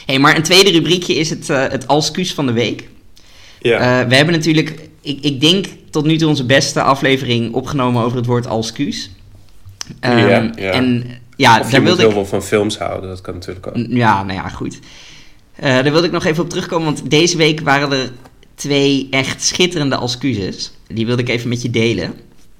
hey, 0.05 0.19
maar 0.19 0.35
een 0.35 0.43
tweede 0.43 0.71
rubriekje 0.71 1.15
is 1.15 1.29
het, 1.29 1.49
eh 1.49 1.67
het 1.67 1.87
Alscuus 1.87 2.33
van 2.33 2.45
de 2.45 2.53
week. 2.53 2.87
Ja, 3.59 4.01
Eh, 4.01 4.07
we 4.07 4.15
hebben 4.15 4.33
natuurlijk, 4.33 4.89
ik, 5.01 5.19
ik 5.21 5.41
denk 5.41 5.65
tot 5.89 6.05
nu 6.05 6.17
toe 6.17 6.27
onze 6.27 6.45
beste 6.45 6.81
aflevering 6.81 7.53
opgenomen 7.53 8.03
over 8.03 8.17
het 8.17 8.25
woord 8.25 8.47
Alscuus. 8.47 9.11
Ehm, 9.99 10.17
Ja, 10.17 10.51
ja. 10.55 10.71
En 10.71 11.05
ja, 11.35 11.59
of 11.59 11.69
daar 11.69 11.83
wilde 11.83 12.01
heel 12.01 12.09
ik... 12.09 12.15
veel 12.15 12.25
van 12.25 12.43
films 12.43 12.77
houden, 12.77 13.09
dat 13.09 13.21
kan 13.21 13.33
natuurlijk 13.33 13.67
ook. 13.67 13.75
Ja, 13.89 14.23
nou 14.23 14.39
ja, 14.39 14.49
goed. 14.49 14.79
Eh, 15.55 15.73
daar 15.73 15.91
wilde 15.91 16.05
ik 16.05 16.11
nog 16.11 16.25
even 16.25 16.43
op 16.43 16.49
terugkomen, 16.49 16.85
want 16.85 17.09
deze 17.09 17.37
week 17.37 17.59
waren 17.59 17.91
er 17.91 18.11
twee 18.55 19.07
echt 19.09 19.41
schitterende 19.41 19.99
excuses. 20.01 20.71
Die 20.87 21.05
wilde 21.05 21.21
ik 21.21 21.29
even 21.29 21.49
met 21.49 21.61
je 21.61 21.69
delen. 21.69 22.13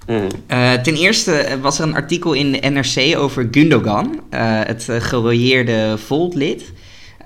Mm. 0.08 0.28
Eh, 0.48 0.74
ten 0.74 0.96
eerste 0.96 1.58
was 1.62 1.80
er 1.80 1.88
een 1.88 1.96
artikel 1.96 2.34
in 2.34 2.52
de 2.52 2.70
NRC 2.70 3.18
over 3.18 3.48
Gundogan, 3.52 4.22
eh, 4.30 4.60
het 4.64 4.88
gerooieerde 5.00 5.98
Volt-lid. 5.98 6.72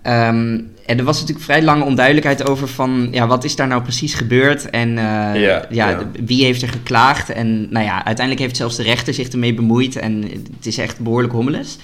Ehm, 0.01 0.59
en 0.85 0.97
er 0.97 1.03
was 1.03 1.19
natuurlijk 1.19 1.45
vrij 1.45 1.63
lange 1.63 1.83
onduidelijkheid 1.83 2.49
over 2.49 2.67
van, 2.67 3.07
ja, 3.11 3.27
wat 3.27 3.43
is 3.43 3.55
daar 3.55 3.67
nou 3.67 3.81
precies 3.81 4.13
gebeurd 4.13 4.69
en 4.69 4.89
Ja, 4.89 5.65
ja, 5.69 6.09
wie 6.25 6.43
heeft 6.43 6.61
er 6.61 6.69
geklaagd. 6.69 7.29
En 7.29 7.67
nou 7.71 7.85
ja, 7.85 8.05
uiteindelijk 8.05 8.39
heeft 8.39 8.57
zelfs 8.57 8.75
de 8.75 8.83
rechter 8.83 9.13
zich 9.13 9.27
ermee 9.27 9.53
bemoeid 9.53 9.95
en 9.95 10.21
het 10.55 10.65
is 10.65 10.77
echt 10.77 10.99
behoorlijk 10.99 11.33
hommeles. 11.33 11.77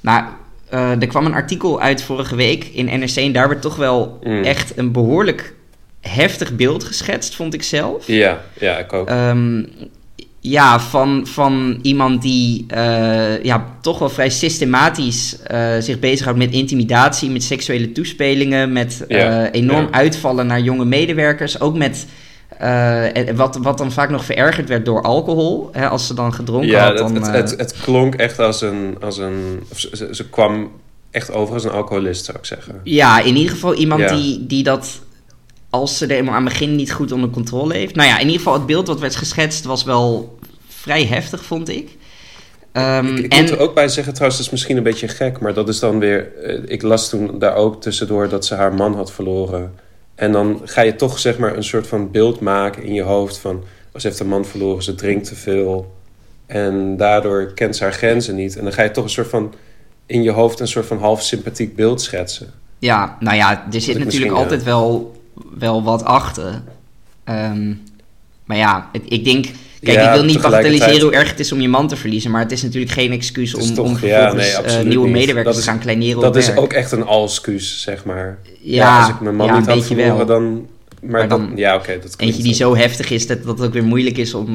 Maar 0.00 0.32
eh, 0.70 0.90
er 0.90 1.06
kwam 1.06 1.26
een 1.26 1.34
artikel 1.34 1.80
uit 1.80 2.02
vorige 2.02 2.36
week 2.36 2.64
in 2.64 2.84
NRC 3.00 3.16
en 3.16 3.32
daar 3.32 3.48
werd 3.48 3.62
toch 3.62 3.76
wel 3.76 4.18
Mm. 4.22 4.42
echt 4.42 4.78
een 4.78 4.92
behoorlijk 4.92 5.54
heftig 6.00 6.56
beeld 6.56 6.84
geschetst, 6.84 7.34
vond 7.34 7.54
ik 7.54 7.62
zelf. 7.62 8.06
Ja, 8.06 8.40
ja, 8.60 8.78
ik 8.78 8.92
ook. 8.92 9.08
Ehm, 9.08 9.62
ja, 10.40 10.80
van, 10.80 11.26
van 11.26 11.78
iemand 11.82 12.22
die 12.22 12.64
eh, 12.68 13.42
ja, 13.42 13.66
toch 13.80 13.98
wel 13.98 14.08
vrij 14.08 14.30
systematisch 14.30 15.42
eh, 15.42 15.76
zich 15.78 15.98
bezighoudt 15.98 16.38
met 16.38 16.52
intimidatie, 16.52 17.30
met 17.30 17.42
seksuele 17.42 17.92
toespelingen, 17.92 18.72
met 18.72 19.04
Ja, 19.08 19.50
enorm 19.50 19.84
ja. 19.84 19.90
uitvallen 19.90 20.46
naar 20.46 20.60
jonge 20.60 20.84
medewerkers. 20.84 21.60
Ook 21.60 21.76
met 21.76 22.06
eh, 22.58 23.16
en 23.16 23.36
wat, 23.36 23.56
wat 23.62 23.78
dan 23.78 23.92
vaak 23.92 24.10
nog 24.10 24.24
verergerd 24.24 24.68
werd 24.68 24.84
door 24.84 25.02
alcohol. 25.02 25.68
Hè, 25.72 25.88
als 25.88 26.06
ze 26.06 26.14
dan 26.14 26.34
gedronken 26.34 26.68
ja, 26.70 26.84
had, 26.84 26.88
het, 26.98 26.98
dan... 26.98 27.14
het, 27.14 27.26
eh, 27.26 27.32
het, 27.32 27.50
het 27.50 27.74
klonk 27.82 28.14
echt 28.14 28.38
als 28.38 28.60
een... 28.60 28.96
Als 29.00 29.18
een 29.18 29.62
ze, 29.76 29.88
ze- 29.92 30.08
ze 30.14 30.28
kwam 30.28 30.70
echt 31.10 31.32
over 31.32 31.54
als 31.54 31.64
een 31.64 31.70
alcoholist, 31.70 32.24
zou 32.24 32.38
ik 32.38 32.44
zeggen. 32.44 32.80
Ja, 32.84 33.20
in 33.22 33.36
ieder 33.36 33.52
geval 33.52 33.74
iemand 33.74 34.00
Ja. 34.00 34.14
die, 34.14 34.46
die 34.46 34.62
dat, 34.62 35.00
als 35.70 35.98
ze 35.98 36.04
er 36.04 36.10
helemaal 36.10 36.34
aan 36.34 36.44
het 36.44 36.52
begin 36.52 36.76
niet 36.76 36.92
goed 36.92 37.12
onder 37.12 37.30
controle 37.30 37.74
heeft. 37.74 37.94
Nou 37.94 38.08
ja, 38.08 38.14
in 38.14 38.24
ieder 38.26 38.36
geval 38.38 38.52
het 38.54 38.66
beeld 38.66 38.86
wat 38.86 39.00
werd 39.00 39.16
geschetst 39.16 39.64
was 39.64 39.84
wel 39.84 40.38
vrij 40.68 41.04
heftig, 41.04 41.44
vond 41.44 41.68
ik. 41.68 41.96
Ehm, 42.72 43.06
Ik, 43.06 43.24
ik 43.24 43.32
en, 43.32 43.40
moet 43.40 43.50
er 43.50 43.58
ook 43.58 43.74
bij 43.74 43.88
zeggen, 43.88 44.12
trouwens, 44.12 44.36
dat 44.38 44.46
is 44.46 44.52
misschien 44.52 44.76
een 44.76 44.82
beetje 44.82 45.08
gek, 45.08 45.40
maar 45.40 45.54
dat 45.54 45.68
is 45.68 45.78
dan 45.78 45.98
weer. 45.98 46.32
eh, 46.42 46.58
ik 46.66 46.82
las 46.82 47.08
toen 47.08 47.38
daar 47.38 47.54
ook 47.54 47.82
tussendoor 47.82 48.28
dat 48.28 48.46
ze 48.46 48.54
haar 48.54 48.74
man 48.74 48.94
had 48.94 49.12
verloren. 49.12 49.72
En 50.20 50.32
dan 50.32 50.60
ga 50.64 50.80
je 50.80 50.96
toch 50.96 51.18
zeg 51.18 51.38
maar 51.38 51.56
een 51.56 51.64
soort 51.64 51.86
van 51.86 52.10
beeld 52.10 52.40
maken 52.40 52.82
in 52.82 52.94
je 52.94 53.02
hoofd 53.02 53.38
van. 53.38 53.64
Ze 53.96 54.06
heeft 54.06 54.20
een 54.20 54.28
man 54.28 54.44
verloren, 54.44 54.82
ze 54.82 54.94
drinkt 54.94 55.26
te 55.26 55.34
veel. 55.34 55.94
En 56.46 56.96
daardoor 56.96 57.52
kent 57.54 57.76
ze 57.76 57.82
haar 57.82 57.92
grenzen 57.92 58.34
niet. 58.34 58.56
En 58.56 58.64
dan 58.64 58.72
ga 58.72 58.82
je 58.82 58.90
toch 58.90 59.04
een 59.04 59.10
soort 59.10 59.28
van 59.28 59.54
in 60.06 60.22
je 60.22 60.30
hoofd 60.30 60.60
een 60.60 60.68
soort 60.68 60.86
van 60.86 60.98
half 60.98 61.22
sympathiek 61.22 61.76
beeld 61.76 62.02
schetsen. 62.02 62.52
Ja, 62.78 63.16
nou 63.20 63.36
ja, 63.36 63.66
er 63.72 63.80
zit 63.80 63.98
natuurlijk 63.98 64.32
altijd 64.32 64.62
wel, 64.62 65.20
wel 65.58 65.82
wat 65.82 66.04
achter. 66.04 66.62
Ehm, 67.24 67.74
maar 68.44 68.56
ja, 68.56 68.88
ik, 68.92 69.02
ik 69.08 69.24
denk... 69.24 69.46
Kijk, 69.82 69.96
Ja, 69.96 70.08
ik 70.08 70.14
wil 70.14 70.24
niet 70.24 70.40
bagatelliseren 70.40 71.00
hoe 71.00 71.12
erg 71.12 71.30
het 71.30 71.40
is 71.40 71.52
om 71.52 71.60
je 71.60 71.68
man 71.68 71.88
te 71.88 71.96
verliezen... 71.96 72.30
maar 72.30 72.40
het 72.42 72.52
is 72.52 72.62
natuurlijk 72.62 72.92
geen 72.92 73.12
excuus 73.12 73.54
om, 73.54 73.74
toch- 73.74 73.86
om 73.86 73.98
ja, 74.08 74.32
nee, 74.32 74.50
eh, 74.52 74.80
nieuwe 74.84 75.04
niet. 75.06 75.16
medewerkers 75.16 75.56
te 75.56 75.62
gaan 75.62 75.78
kleineren 75.78 76.20
Dat 76.20 76.36
is 76.36 76.56
ook 76.56 76.72
echt 76.72 76.92
een 76.92 77.04
alscuus, 77.04 77.82
zeg 77.82 78.04
maar. 78.04 78.38
Ja, 78.60 78.98
als 79.00 79.08
ik 79.08 79.20
mijn 79.20 79.36
man 79.36 79.46
ja, 79.46 79.58
niet 79.58 79.66
had 79.66 79.86
verloren, 79.86 80.16
wel. 80.16 80.26
dan. 80.26 80.66
Maar, 81.02 81.10
Maar 81.10 81.28
dan 81.28 81.46
dan, 81.46 81.56
ja, 81.56 81.74
oké, 81.74 81.98
dat 82.02 82.14
Eentje 82.16 82.42
die 82.42 82.54
zo. 82.54 82.76
heftig 82.76 83.10
is 83.10 83.26
dat, 83.26 83.44
dat 83.44 83.58
het 83.58 83.66
ook 83.66 83.72
weer 83.72 83.84
moeilijk 83.84 84.16
is 84.18 84.34
om, 84.34 84.46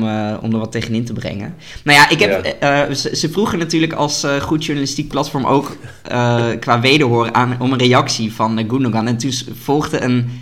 om 0.41 0.53
er 0.53 0.57
wat 0.59 0.71
tegenin 0.71 1.05
te 1.05 1.13
brengen. 1.13 1.55
Nou 1.83 1.97
ja, 1.97 2.09
ik 2.09 2.19
heb, 2.19 2.43
eh, 2.59 2.81
ze, 2.91 3.15
ze 3.15 3.29
vroegen 3.29 3.59
natuurlijk 3.59 3.93
als 3.93 4.25
goed 4.41 4.65
journalistiek 4.65 5.07
platform 5.07 5.45
ook 5.45 5.77
qua 6.59 6.79
wederhoor 6.81 7.31
aan, 7.31 7.55
om 7.59 7.71
een 7.71 7.79
reactie 7.79 8.33
van 8.33 8.59
uh, 8.59 8.69
Gundogan. 8.69 9.07
En 9.07 9.17
toen 9.17 9.31
volgde 9.63 10.01
een 10.01 10.41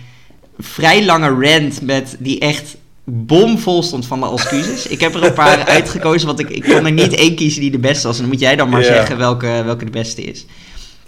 vrij 0.58 1.04
lange 1.04 1.28
rant 1.48 1.82
met 1.82 2.16
die 2.18 2.38
echt 2.40 2.76
bomvol 3.04 3.82
stond 3.82 4.06
van 4.06 4.20
de 4.20 4.30
excuses. 4.30 4.86
ik 4.86 5.00
heb 5.00 5.14
er 5.14 5.24
een 5.24 5.32
paar 5.32 5.64
uitgekozen, 5.76 6.26
want 6.26 6.40
ik, 6.40 6.48
ik 6.48 6.62
kon 6.62 6.86
er 6.86 6.92
niet 6.92 7.14
één 7.14 7.34
kiezen 7.34 7.60
die 7.60 7.70
de 7.70 7.78
beste 7.78 8.06
was. 8.06 8.16
En 8.16 8.22
dan 8.22 8.30
moet 8.30 8.40
jij 8.40 8.56
dan 8.56 8.68
maar 8.68 8.84
zeggen 8.84 9.16
welke, 9.18 9.62
welke 9.64 9.84
de 9.84 9.90
beste 9.90 10.22
is. 10.22 10.46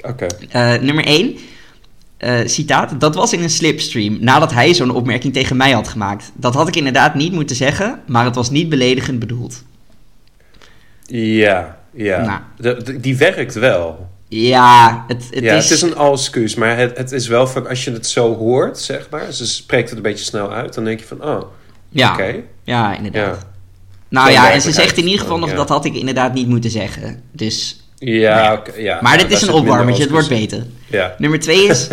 Oké. 0.00 0.26
Eh, 0.48 0.74
nummer 0.80 1.04
1. 1.04 1.36
citaat. 2.48 3.00
Dat 3.00 3.14
was 3.14 3.32
in 3.32 3.42
een 3.42 3.50
slipstream 3.50 4.16
nadat 4.20 4.52
hij 4.52 4.74
zo'n 4.74 4.90
opmerking 4.90 5.32
tegen 5.32 5.56
mij 5.56 5.70
had 5.72 5.88
gemaakt. 5.88 6.32
Dat 6.34 6.54
had 6.54 6.68
ik 6.68 6.76
inderdaad 6.76 7.14
niet 7.14 7.32
moeten 7.32 7.56
zeggen, 7.56 8.00
maar 8.06 8.24
het 8.24 8.34
was 8.34 8.50
niet 8.50 8.68
beledigend 8.68 9.18
bedoeld. 9.18 9.62
Ja, 11.06 11.78
ja. 11.92 12.24
Nou. 12.24 12.40
De- 12.56 12.82
de- 12.82 13.00
die 13.00 13.16
werkt 13.16 13.54
wel. 13.54 14.08
Ja, 14.28 15.04
het, 15.08 15.28
het 15.30 15.44
ja, 15.44 15.54
is... 15.54 15.62
het 15.64 15.72
is 15.72 15.82
een 15.82 15.96
alscuus, 15.96 16.54
maar 16.54 16.76
het, 16.76 16.96
het 16.96 17.12
is 17.12 17.26
wel 17.26 17.46
van 17.46 17.68
als 17.68 17.84
je 17.84 17.92
het 17.92 18.06
zo 18.06 18.36
hoort, 18.36 18.78
zeg 18.78 19.06
maar, 19.10 19.32
ze 19.32 19.46
spreekt 19.46 19.88
het 19.88 19.96
een 19.96 20.02
beetje 20.04 20.24
snel 20.24 20.52
uit, 20.52 20.74
dan 20.74 20.84
denk 20.84 21.00
je 21.00 21.06
van, 21.06 21.24
oh, 21.24 21.42
ja, 21.96 22.16
ja, 22.64 22.96
inderdaad. 22.96 23.38
Ja. 23.40 23.54
Nou 24.08 24.30
ja, 24.30 24.52
en 24.52 24.60
ze 24.60 24.72
zegt 24.72 24.96
in 24.96 25.04
ieder 25.04 25.20
geval 25.20 25.38
nog 25.38 25.54
dat 25.54 25.68
had 25.68 25.84
ik 25.84 25.94
inderdaad 25.94 26.34
niet 26.34 26.48
moeten 26.48 26.70
zeggen. 26.70 27.22
Dus, 27.32 27.80
Ja, 27.98 28.52
oké, 28.52 28.72
ja. 28.76 28.98
maar 29.02 29.18
dit 29.18 29.30
is 29.30 29.42
een 29.42 29.52
opwarmertje, 29.52 30.02
het 30.02 30.12
wordt 30.12 30.28
beter. 30.28 30.66
Ja. 30.86 31.14
Nummer 31.18 31.40
2 31.40 31.66
is... 31.66 31.88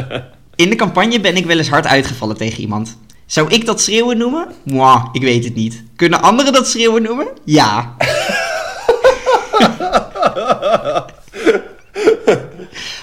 in 0.54 0.70
de 0.70 0.76
campagne 0.76 1.20
ben 1.20 1.36
ik 1.36 1.46
wel 1.46 1.58
eens 1.58 1.68
hard 1.68 1.86
uitgevallen 1.86 2.36
tegen 2.36 2.60
iemand. 2.60 2.98
Zou 3.26 3.48
ik 3.50 3.66
dat 3.66 3.80
schreeuwen 3.80 4.18
noemen? 4.18 4.46
Mwah, 4.64 5.04
ik 5.12 5.22
weet 5.22 5.44
het 5.44 5.54
niet. 5.54 5.82
Kunnen 5.96 6.22
anderen 6.22 6.52
dat 6.52 6.68
schreeuwen 6.68 7.02
noemen? 7.02 7.26
Ja. 7.44 7.94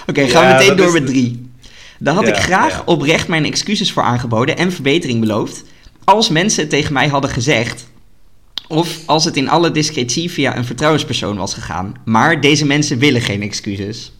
Oké, 0.06 0.28
gaan 0.28 0.42
we 0.42 0.48
Ja, 0.48 0.58
meteen 0.58 0.76
door 0.76 0.92
met 0.92 1.06
drie. 1.06 1.50
Daar 1.98 2.14
had 2.14 2.26
Ja, 2.26 2.32
ik 2.34 2.36
graag 2.36 2.72
ja. 2.72 2.82
oprecht 2.84 3.28
mijn 3.28 3.44
excuses 3.44 3.92
voor 3.92 4.02
aangeboden 4.02 4.56
en 4.56 4.72
verbetering 4.72 5.20
beloofd. 5.20 5.64
Als 6.06 6.28
mensen 6.28 6.60
het 6.60 6.70
tegen 6.70 6.92
mij 6.92 7.08
hadden 7.08 7.30
gezegd. 7.30 7.86
Of 8.68 8.98
als 9.06 9.24
het 9.24 9.36
in 9.36 9.48
alle 9.48 9.70
discretie 9.70 10.30
via 10.30 10.56
een 10.56 10.64
vertrouwenspersoon 10.64 11.36
was 11.36 11.54
gegaan. 11.54 11.94
Maar 12.04 12.40
deze 12.40 12.66
mensen 12.66 12.98
willen 12.98 13.20
geen 13.20 13.42
excuses. 13.42 14.12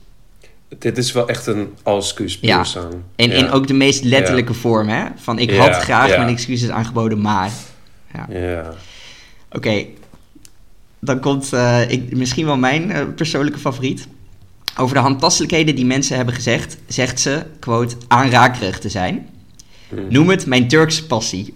Dit 0.79 0.99
is 0.99 1.13
wel 1.13 1.29
echt 1.29 1.47
een 1.47 1.69
alscuus 1.83 2.39
Ja. 2.41 2.65
En 3.17 3.31
ja. 3.31 3.35
in 3.35 3.51
ook 3.51 3.67
de 3.67 3.75
meest 3.75 4.05
letterlijke 4.05 4.55
vorm, 4.55 4.89
hè? 4.89 5.05
Van 5.17 5.39
ik 5.39 5.55
had 5.55 5.75
graag 5.75 6.09
mijn 6.09 6.29
excuses 6.29 6.69
aangeboden, 6.69 7.21
maar. 7.21 7.51
Ja. 8.15 8.27
Ja. 8.39 8.75
Oké, 9.53 9.85
dan 11.01 11.21
komt 11.21 11.53
eh, 11.53 11.91
ik, 11.91 12.17
misschien 12.17 12.47
wel 12.47 12.57
mijn 12.57 12.91
eh, 12.91 13.05
persoonlijke 13.17 13.59
favoriet. 13.59 14.07
Over 14.79 14.95
de 14.95 15.03
handtastelijkheden 15.03 15.75
die 15.75 15.87
mensen 15.87 16.17
hebben 16.17 16.35
gezegd, 16.35 16.77
zegt 16.87 17.21
ze, 17.21 17.43
quote, 17.59 17.97
aanrakerig 18.09 18.79
te 18.79 18.89
zijn. 18.89 19.29
Hmm. 19.89 20.07
Noem 20.09 20.29
het 20.29 20.47
mijn 20.47 20.69
Turkse 20.69 21.07
passie. 21.07 21.55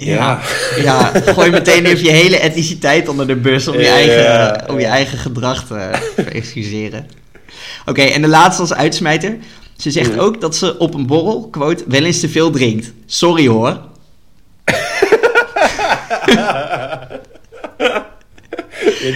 Ja. 0.00 0.40
ja, 0.82 1.12
gooi 1.26 1.50
meteen 1.50 1.84
even 1.86 2.04
je 2.04 2.10
hele 2.10 2.38
etniciteit 2.38 3.08
onder 3.08 3.26
de 3.26 3.36
bus 3.36 3.68
om 3.68 3.78
je, 3.78 3.86
eigen, 3.86 4.22
ja. 4.22 4.64
om 4.68 4.78
je 4.80 4.86
eigen 4.86 5.18
gedrag 5.18 5.66
te 5.66 5.74
excuseren. 6.32 7.06
Oké, 7.86 8.02
en 8.02 8.22
de 8.22 8.28
laatste 8.28 8.60
als 8.62 8.74
uitsmijter. 8.74 9.36
Ze 9.76 9.90
zegt 9.90 10.18
ook 10.18 10.40
dat 10.40 10.56
ze 10.56 10.78
op 10.78 10.94
een 10.94 11.06
borrel, 11.06 11.48
quote, 11.50 11.84
wel 11.88 12.04
eens 12.04 12.20
te 12.20 12.28
veel 12.28 12.50
drinkt. 12.50 12.92
Sorry 13.06 13.46
hoor. 13.48 13.80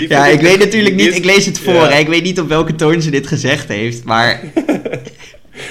Ja, 0.08 0.26
ik 0.26 0.40
weet 0.40 0.58
natuurlijk 0.58 0.94
niet, 0.94 1.06
is- 1.06 1.16
ik 1.16 1.24
lees 1.24 1.46
het 1.46 1.58
voor, 1.58 1.88
hè. 1.88 1.98
ik 1.98 2.08
weet 2.08 2.22
niet 2.22 2.40
op 2.40 2.48
welke 2.48 2.74
toon 2.74 3.02
ze 3.02 3.10
dit 3.10 3.26
gezegd 3.26 3.68
heeft, 3.68 4.04
maar 4.04 4.40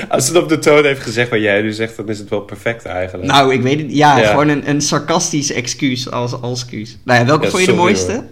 Als 0.10 0.28
het 0.28 0.38
op 0.38 0.50
de 0.50 0.60
toon 0.60 0.84
heeft 0.86 1.02
gezegd 1.02 1.30
wat 1.30 1.40
jij 1.42 1.62
nu 1.62 1.72
zegt, 1.72 1.96
dan 1.98 2.10
is 2.10 2.20
het 2.20 2.30
wel 2.30 2.42
perfect 2.42 2.86
eigenlijk. 2.86 3.32
nou, 3.32 3.54
ik 3.54 3.62
weet 3.62 3.82
het, 3.82 3.96
ja, 3.96 4.18
Ja. 4.20 4.30
gewoon 4.30 4.48
een, 4.48 4.70
een 4.70 4.82
sarcastisch 4.82 5.52
excuus 5.52 6.12
als, 6.12 6.42
als 6.42 6.62
excuus. 6.62 6.98
Nou 7.04 7.20
ja, 7.20 7.26
welke 7.26 7.44
Ja, 7.46 7.50
vond 7.50 7.64
je 7.66 7.70
de 7.72 7.78
mooiste? 7.78 8.12
hoor. 8.12 8.24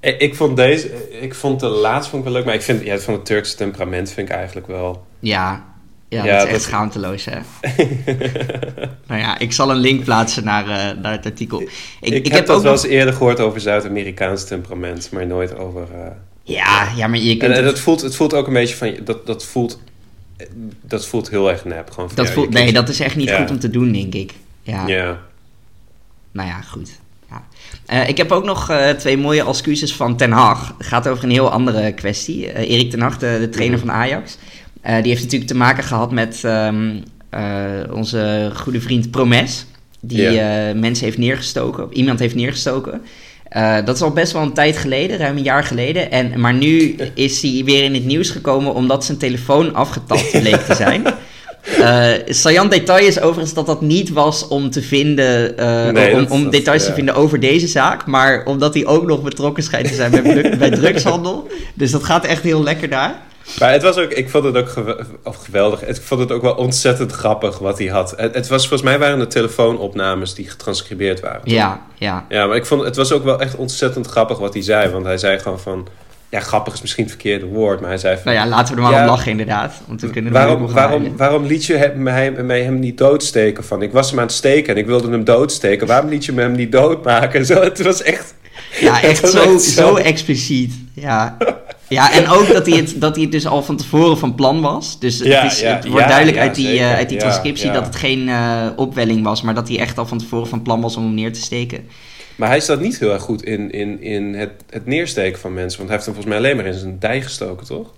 Ik, 0.00 0.20
ik 0.20 0.34
vond 0.34 0.56
deze, 0.56 0.90
ik 1.20 1.34
vond 1.34 1.60
de 1.60 1.66
laatste 1.66 2.10
vond 2.10 2.22
ik 2.24 2.28
wel 2.28 2.36
leuk, 2.38 2.46
maar 2.46 2.54
ik 2.58 2.62
vind 2.62 2.84
ja, 2.84 2.92
het 2.92 3.02
van 3.02 3.14
het 3.14 3.24
Turkse 3.24 3.56
temperament 3.56 4.10
vind 4.10 4.28
ik 4.28 4.34
eigenlijk 4.34 4.66
wel. 4.66 5.06
Ja, 5.18 5.64
ja, 6.08 6.24
Ja, 6.24 6.32
dat 6.32 6.36
is 6.36 6.42
echt 6.42 6.52
dat- 6.52 6.62
schaamteloos, 6.62 7.24
hè. 7.24 7.38
nou 9.08 9.20
ja, 9.20 9.38
ik 9.38 9.52
zal 9.52 9.70
een 9.70 9.76
link 9.76 10.04
plaatsen 10.04 10.44
naar, 10.44 10.62
eh, 10.68 11.02
naar 11.02 11.12
het 11.12 11.24
artikel. 11.26 11.60
Ik, 11.60 11.68
Ik, 12.00 12.12
ik, 12.12 12.24
heb, 12.24 12.32
heb 12.34 12.46
dat 12.46 12.56
ook 12.56 12.62
wel 12.62 12.72
eens 12.72 12.84
eerder 12.86 13.14
gehoord 13.14 13.40
over 13.40 13.60
Zuid-Amerikaans 13.60 14.44
temperament, 14.44 15.08
maar 15.12 15.26
nooit 15.26 15.56
over. 15.58 15.82
eh, 15.94 16.10
Ja, 16.42 16.88
ja, 16.96 17.06
maar 17.06 17.18
je 17.18 17.36
kunt... 17.36 17.50
en 17.50 17.56
het- 17.56 17.64
dat 17.66 17.78
voelt, 17.78 18.00
het 18.00 18.16
voelt 18.16 18.34
ook 18.34 18.46
een 18.46 18.52
beetje 18.52 18.76
van, 18.76 18.94
dat, 19.04 19.26
dat 19.26 19.44
voelt, 19.44 19.80
dat 20.82 21.06
voelt 21.06 21.30
heel 21.30 21.50
erg 21.50 21.64
nep. 21.64 21.90
Gewoon 21.90 22.10
dat 22.14 22.30
voelt, 22.30 22.50
nee, 22.50 22.72
dat 22.72 22.88
is 22.88 23.00
echt 23.00 23.16
niet 23.16 23.28
Ja. 23.28 23.38
goed 23.40 23.50
om 23.50 23.58
te 23.58 23.70
doen, 23.70 23.92
denk 23.92 24.14
ik. 24.14 24.34
Ja, 24.62 24.86
Ja. 24.86 25.18
nou 26.32 26.48
ja, 26.48 26.60
goed. 26.60 26.90
Ja. 27.30 27.42
Eh, 27.86 28.08
ik 28.08 28.16
heb 28.16 28.32
ook 28.32 28.44
nog 28.44 28.70
eh, 28.70 28.90
twee 28.90 29.16
mooie 29.18 29.44
excuses 29.46 29.94
van 29.94 30.16
Ten 30.16 30.30
Hag. 30.30 30.74
Het 30.78 30.86
gaat 30.86 31.08
over 31.08 31.24
een 31.24 31.30
heel 31.30 31.50
andere 31.50 31.92
kwestie. 31.92 32.52
Eh, 32.52 32.70
Erik 32.70 32.90
Ten 32.90 33.00
Hag, 33.00 33.18
de, 33.18 33.36
de 33.40 33.48
trainer 33.48 33.78
Mhm. 33.78 33.86
van 33.86 33.96
Ajax. 33.96 34.38
Die 34.82 35.08
heeft 35.10 35.22
natuurlijk 35.22 35.50
te 35.50 35.56
maken 35.56 35.84
gehad 35.84 36.10
met 36.12 36.44
ehm, 36.44 36.96
eh, 37.30 37.64
onze 37.92 38.50
goede 38.54 38.80
vriend 38.80 39.10
Promes. 39.10 39.66
Die 40.00 40.40
mensen 40.74 41.04
heeft 41.04 41.18
neergestoken. 41.18 41.88
Iemand 41.92 42.18
heeft 42.18 42.34
neergestoken. 42.34 43.02
Eh, 43.48 43.76
dat 43.84 43.94
is 43.96 44.02
al 44.02 44.10
best 44.10 44.32
wel 44.32 44.42
een 44.42 44.52
tijd 44.52 44.76
geleden, 44.76 45.18
ruim 45.18 45.36
een 45.36 45.42
jaar 45.42 45.64
geleden. 45.64 46.10
En, 46.10 46.40
maar 46.40 46.54
nu 46.54 46.96
is 47.14 47.42
hij 47.42 47.62
weer 47.64 47.84
in 47.84 47.94
het 47.94 48.04
nieuws 48.04 48.30
gekomen 48.30 48.74
omdat 48.74 49.04
zijn 49.04 49.18
telefoon 49.18 49.74
afgetapt 49.74 50.30
bleek 50.40 50.60
te 50.60 50.74
zijn. 50.74 51.06
Eh 51.80 52.10
saillant 52.28 52.70
detail 52.70 53.06
is 53.06 53.20
overigens 53.20 53.54
dat 53.54 53.66
dat 53.66 53.80
niet 53.80 54.10
was 54.10 54.48
om 54.48 54.70
te 54.70 54.82
vinden, 54.82 55.58
eh, 55.58 55.90
Nee, 55.90 56.12
om, 56.14 56.18
dat- 56.20 56.30
om 56.30 56.42
dat- 56.42 56.52
details 56.52 56.84
te 56.84 56.92
vinden 56.92 57.14
over 57.14 57.40
deze 57.40 57.66
zaak, 57.66 58.06
maar 58.06 58.44
omdat 58.44 58.74
hij 58.74 58.86
ook 58.86 59.06
nog 59.06 59.22
betrokken 59.22 59.62
schijnt 59.62 59.88
te 59.88 59.94
zijn 59.94 60.10
bij 60.58 60.70
drugshandel. 60.80 61.48
Dus 61.74 61.90
dat 61.90 62.04
gaat 62.04 62.24
echt 62.24 62.42
heel 62.42 62.62
lekker 62.62 62.88
daar. 62.88 63.14
Maar 63.58 63.72
het 63.72 63.82
was 63.82 63.96
ook, 63.98 64.10
ik 64.10 64.30
vond 64.30 64.44
het 64.44 64.56
ook 64.56 64.96
of 65.22 65.36
geweldig. 65.36 65.84
Ik 65.86 65.96
vond 66.02 66.20
het 66.20 66.32
ook 66.32 66.42
wel 66.42 66.54
ontzettend 66.54 67.12
grappig 67.12 67.58
wat 67.58 67.78
hij 67.78 67.86
had. 67.86 68.14
Het, 68.16 68.34
het 68.34 68.48
was, 68.48 68.60
volgens 68.68 68.82
mij 68.90 68.98
waren 68.98 69.20
het 69.20 69.30
telefoonopnames 69.30 70.34
die 70.34 70.48
getranscribeerd 70.48 71.20
waren. 71.20 71.40
toch? 71.44 71.52
Ja, 71.52 71.80
ja. 71.94 72.24
Ja, 72.28 72.46
maar 72.46 72.56
ik 72.56 72.66
vond 72.66 72.82
het 72.84 72.96
was 72.96 73.12
ook 73.12 73.24
wel 73.24 73.40
echt 73.40 73.56
ontzettend 73.56 74.06
grappig 74.06 74.38
wat 74.38 74.54
hij 74.54 74.62
zei. 74.62 74.90
Want 74.90 75.04
hij 75.04 75.18
zei 75.18 75.38
gewoon 75.38 75.60
van. 75.60 75.88
Ja, 76.30 76.40
grappig 76.40 76.74
is 76.74 76.80
misschien 76.80 77.04
het 77.04 77.12
verkeerde 77.12 77.46
woord, 77.46 77.80
maar 77.80 77.88
hij 77.88 77.98
zei 77.98 78.14
van. 78.16 78.32
Nou 78.32 78.36
ja, 78.36 78.46
laten 78.56 78.74
we 78.74 78.80
er 78.80 78.86
maar 78.88 78.96
Ja. 78.96 79.02
om 79.04 79.10
lachen 79.10 79.30
inderdaad. 79.30 79.72
Want 79.86 80.00
we 80.00 80.10
kunnen 80.10 80.32
Waarom, 80.32 80.72
waarom, 80.72 81.16
waarom 81.16 81.44
liet 81.44 81.64
je 81.64 81.74
hem, 81.76 82.02
mij, 82.02 82.30
mij 82.30 82.62
hem 82.62 82.78
niet 82.78 82.98
doodsteken? 82.98 83.64
Van, 83.64 83.82
ik 83.82 83.92
was 83.92 84.10
hem 84.10 84.18
aan 84.18 84.26
het 84.26 84.34
steken 84.34 84.74
en 84.74 84.80
ik 84.80 84.86
wilde 84.86 85.10
hem 85.10 85.24
doodsteken. 85.24 85.86
Waarom 85.86 86.08
liet 86.10 86.24
je 86.24 86.32
hem 86.34 86.52
niet 86.52 86.72
doodmaken? 86.72 87.46
Zo, 87.46 87.62
het 87.62 87.82
was 87.82 88.02
echt... 88.02 88.34
Ja, 88.80 89.02
echt 89.10 89.28
zo, 89.28 89.38
echt 89.52 89.62
zo. 89.62 89.86
zo 89.86 89.96
expliciet. 89.96 90.72
Ja. 90.94 91.36
ja, 91.88 92.12
en 92.12 92.28
ook 92.28 92.52
dat 92.52 92.66
hij, 92.66 92.76
het, 92.76 93.00
dat 93.00 93.14
hij 93.14 93.22
het 93.22 93.32
dus 93.32 93.46
al 93.46 93.62
van 93.62 93.76
tevoren 93.76 94.18
van 94.18 94.34
plan 94.34 94.60
was. 94.60 94.98
Dus 94.98 95.18
Ja, 95.18 95.42
het, 95.42 95.52
is, 95.52 95.60
ja, 95.60 95.74
het 95.74 95.86
wordt 95.86 96.02
ja, 96.02 96.08
duidelijk 96.08 96.38
uit 96.38 96.54
die, 96.54 96.78
eh, 96.78 96.94
uit 96.94 97.08
die 97.08 97.18
transcriptie 97.18 97.70
dat 97.70 97.86
het 97.86 97.96
geen 97.96 98.28
eh, 98.28 98.66
opwelling 98.76 99.24
was, 99.24 99.42
maar 99.42 99.54
dat 99.54 99.68
hij 99.68 99.78
echt 99.78 99.98
al 99.98 100.06
van 100.06 100.18
tevoren 100.18 100.48
van 100.48 100.62
plan 100.62 100.80
was 100.80 100.96
om 100.96 101.04
hem 101.04 101.14
neer 101.14 101.32
te 101.32 101.40
steken. 101.40 101.86
Maar 102.36 102.48
hij 102.48 102.60
staat 102.60 102.80
niet 102.80 102.98
heel 102.98 103.12
erg 103.12 103.22
goed 103.22 103.42
in, 103.42 103.70
in, 103.70 104.02
in 104.02 104.34
het, 104.34 104.50
het 104.70 104.86
neersteken 104.86 105.40
van 105.40 105.54
mensen. 105.54 105.78
Want 105.78 105.88
hij 105.90 105.98
heeft 105.98 106.04
hem 106.04 106.14
volgens 106.14 106.34
mij 106.34 106.36
alleen 106.36 106.56
maar 106.56 106.72
in 106.74 106.78
zijn 106.78 106.98
dij 106.98 107.22
gestoken, 107.22 107.66
toch? 107.66 107.92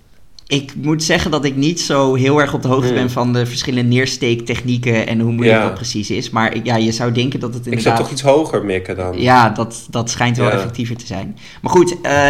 Ik 0.51 0.75
moet 0.75 1.03
zeggen 1.03 1.31
dat 1.31 1.45
ik 1.45 1.55
niet 1.55 1.81
zo 1.81 2.15
heel 2.15 2.41
erg 2.41 2.53
op 2.53 2.61
de 2.61 2.67
hoogte 2.67 2.85
Hmm. 2.87 2.95
ben 2.95 3.09
van 3.11 3.33
de 3.33 3.45
verschillende 3.45 3.89
neersteektechnieken 3.95 5.07
en 5.07 5.19
hoe 5.19 5.31
moeilijk 5.31 5.57
Ja. 5.59 5.63
dat 5.65 5.73
precies 5.73 6.09
is. 6.09 6.29
Maar 6.29 6.55
ja, 6.63 6.75
je 6.75 6.91
zou 6.91 7.11
denken 7.11 7.39
dat 7.39 7.49
het 7.53 7.57
Ik 7.57 7.63
zou 7.63 7.75
inderdaad... 7.75 8.01
toch 8.01 8.11
iets 8.11 8.21
hoger 8.21 8.65
mikken 8.65 8.95
dan. 8.95 9.21
Ja, 9.21 9.49
dat, 9.49 9.85
dat 9.89 10.09
schijnt 10.09 10.37
wel 10.37 10.47
Ja. 10.47 10.53
effectiever 10.53 10.95
te 10.95 11.05
zijn. 11.05 11.37
Maar 11.61 11.71
goed, 11.71 11.95
eh, 12.01 12.27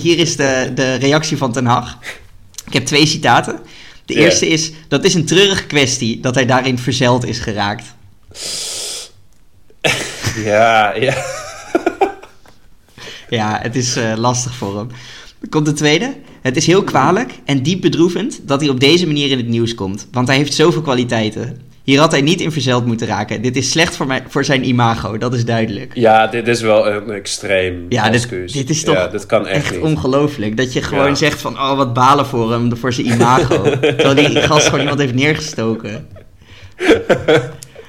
hier 0.00 0.18
is 0.18 0.36
de, 0.36 0.70
de 0.74 0.94
reactie 0.94 1.36
van 1.36 1.52
Ten 1.52 1.66
Hag. 1.66 1.98
Ik 2.66 2.72
heb 2.72 2.84
twee 2.86 3.06
citaten. 3.06 3.60
De 4.04 4.14
eerste 4.14 4.48
is, 4.48 4.72
dat 4.88 5.04
is 5.04 5.14
een 5.14 5.26
treurige 5.26 5.64
kwestie 5.66 6.20
dat 6.20 6.34
hij 6.34 6.46
daarin 6.46 6.78
verzeild 6.78 7.24
is 7.26 7.38
geraakt. 7.38 7.84
Ja, 10.44 10.94
ja. 10.94 11.14
Ja, 13.28 13.58
het 13.62 13.76
is 13.76 13.96
eh, 13.96 14.12
lastig 14.16 14.54
voor 14.54 14.76
hem. 14.78 14.88
Dan 15.40 15.48
komt 15.50 15.66
de 15.66 15.72
tweede. 15.72 16.14
Het 16.42 16.56
is 16.56 16.66
heel 16.66 16.82
kwalijk 16.84 17.32
en 17.44 17.62
diep 17.62 17.80
bedroevend 17.80 18.40
dat 18.42 18.60
hij 18.60 18.70
op 18.70 18.80
deze 18.80 19.06
manier 19.06 19.30
in 19.30 19.36
het 19.36 19.48
nieuws 19.48 19.74
komt. 19.74 20.08
Want 20.12 20.28
hij 20.28 20.36
heeft 20.36 20.54
zoveel 20.54 20.82
kwaliteiten. 20.82 21.60
Hier 21.84 21.98
had 21.98 22.10
hij 22.10 22.20
niet 22.20 22.40
in 22.40 22.52
verzeild 22.52 22.86
moeten 22.86 23.06
raken. 23.06 23.42
Dit 23.42 23.56
is 23.56 23.70
slecht 23.70 23.96
voor, 23.96 24.06
mij, 24.06 24.22
voor 24.28 24.44
zijn 24.44 24.68
imago, 24.68 25.18
dat 25.18 25.34
is 25.34 25.44
duidelijk. 25.44 25.92
Ja, 25.94 26.26
dit 26.26 26.48
is 26.48 26.60
wel 26.60 26.88
een 26.88 27.10
extreem 27.10 27.86
Ja, 27.88 28.04
dit, 28.04 28.14
excuus. 28.14 28.52
dit 28.52 28.70
is 28.70 28.82
toch 28.82 28.94
Ja, 28.94 29.06
dit 29.08 29.26
kan 29.26 29.46
echt, 29.46 29.72
echt 29.72 29.80
ongelooflijk. 29.82 30.56
Dat 30.56 30.72
je 30.72 30.82
gewoon 30.82 31.06
Ja. 31.06 31.14
zegt 31.14 31.40
van, 31.40 31.52
oh 31.54 31.76
wat 31.76 31.94
balen 31.94 32.26
voor 32.26 32.52
hem, 32.52 32.76
voor 32.76 32.92
zijn 32.92 33.06
imago. 33.06 33.62
Terwijl 33.80 34.14
die 34.14 34.42
gast 34.42 34.64
gewoon 34.64 34.80
iemand 34.80 34.98
heeft 35.00 35.14
neergestoken. 35.14 36.06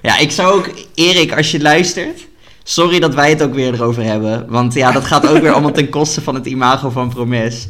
Ja, 0.01 0.17
ik 0.17 0.31
zou 0.31 0.53
ook, 0.53 0.69
Erik, 0.95 1.37
als 1.37 1.51
je 1.51 1.61
luistert, 1.61 2.27
sorry 2.63 2.99
dat 2.99 3.13
wij 3.13 3.29
het 3.29 3.43
ook 3.43 3.53
weer 3.53 3.73
erover 3.73 4.03
hebben. 4.03 4.45
Want 4.49 4.73
ja, 4.73 4.91
dat 4.91 5.03
gaat 5.03 5.27
ook 5.27 5.41
weer 5.41 5.51
allemaal 5.51 5.71
ten 5.71 5.89
koste 5.89 6.21
van 6.21 6.35
het 6.35 6.45
imago 6.45 6.89
van 6.89 7.09
Promes. 7.09 7.69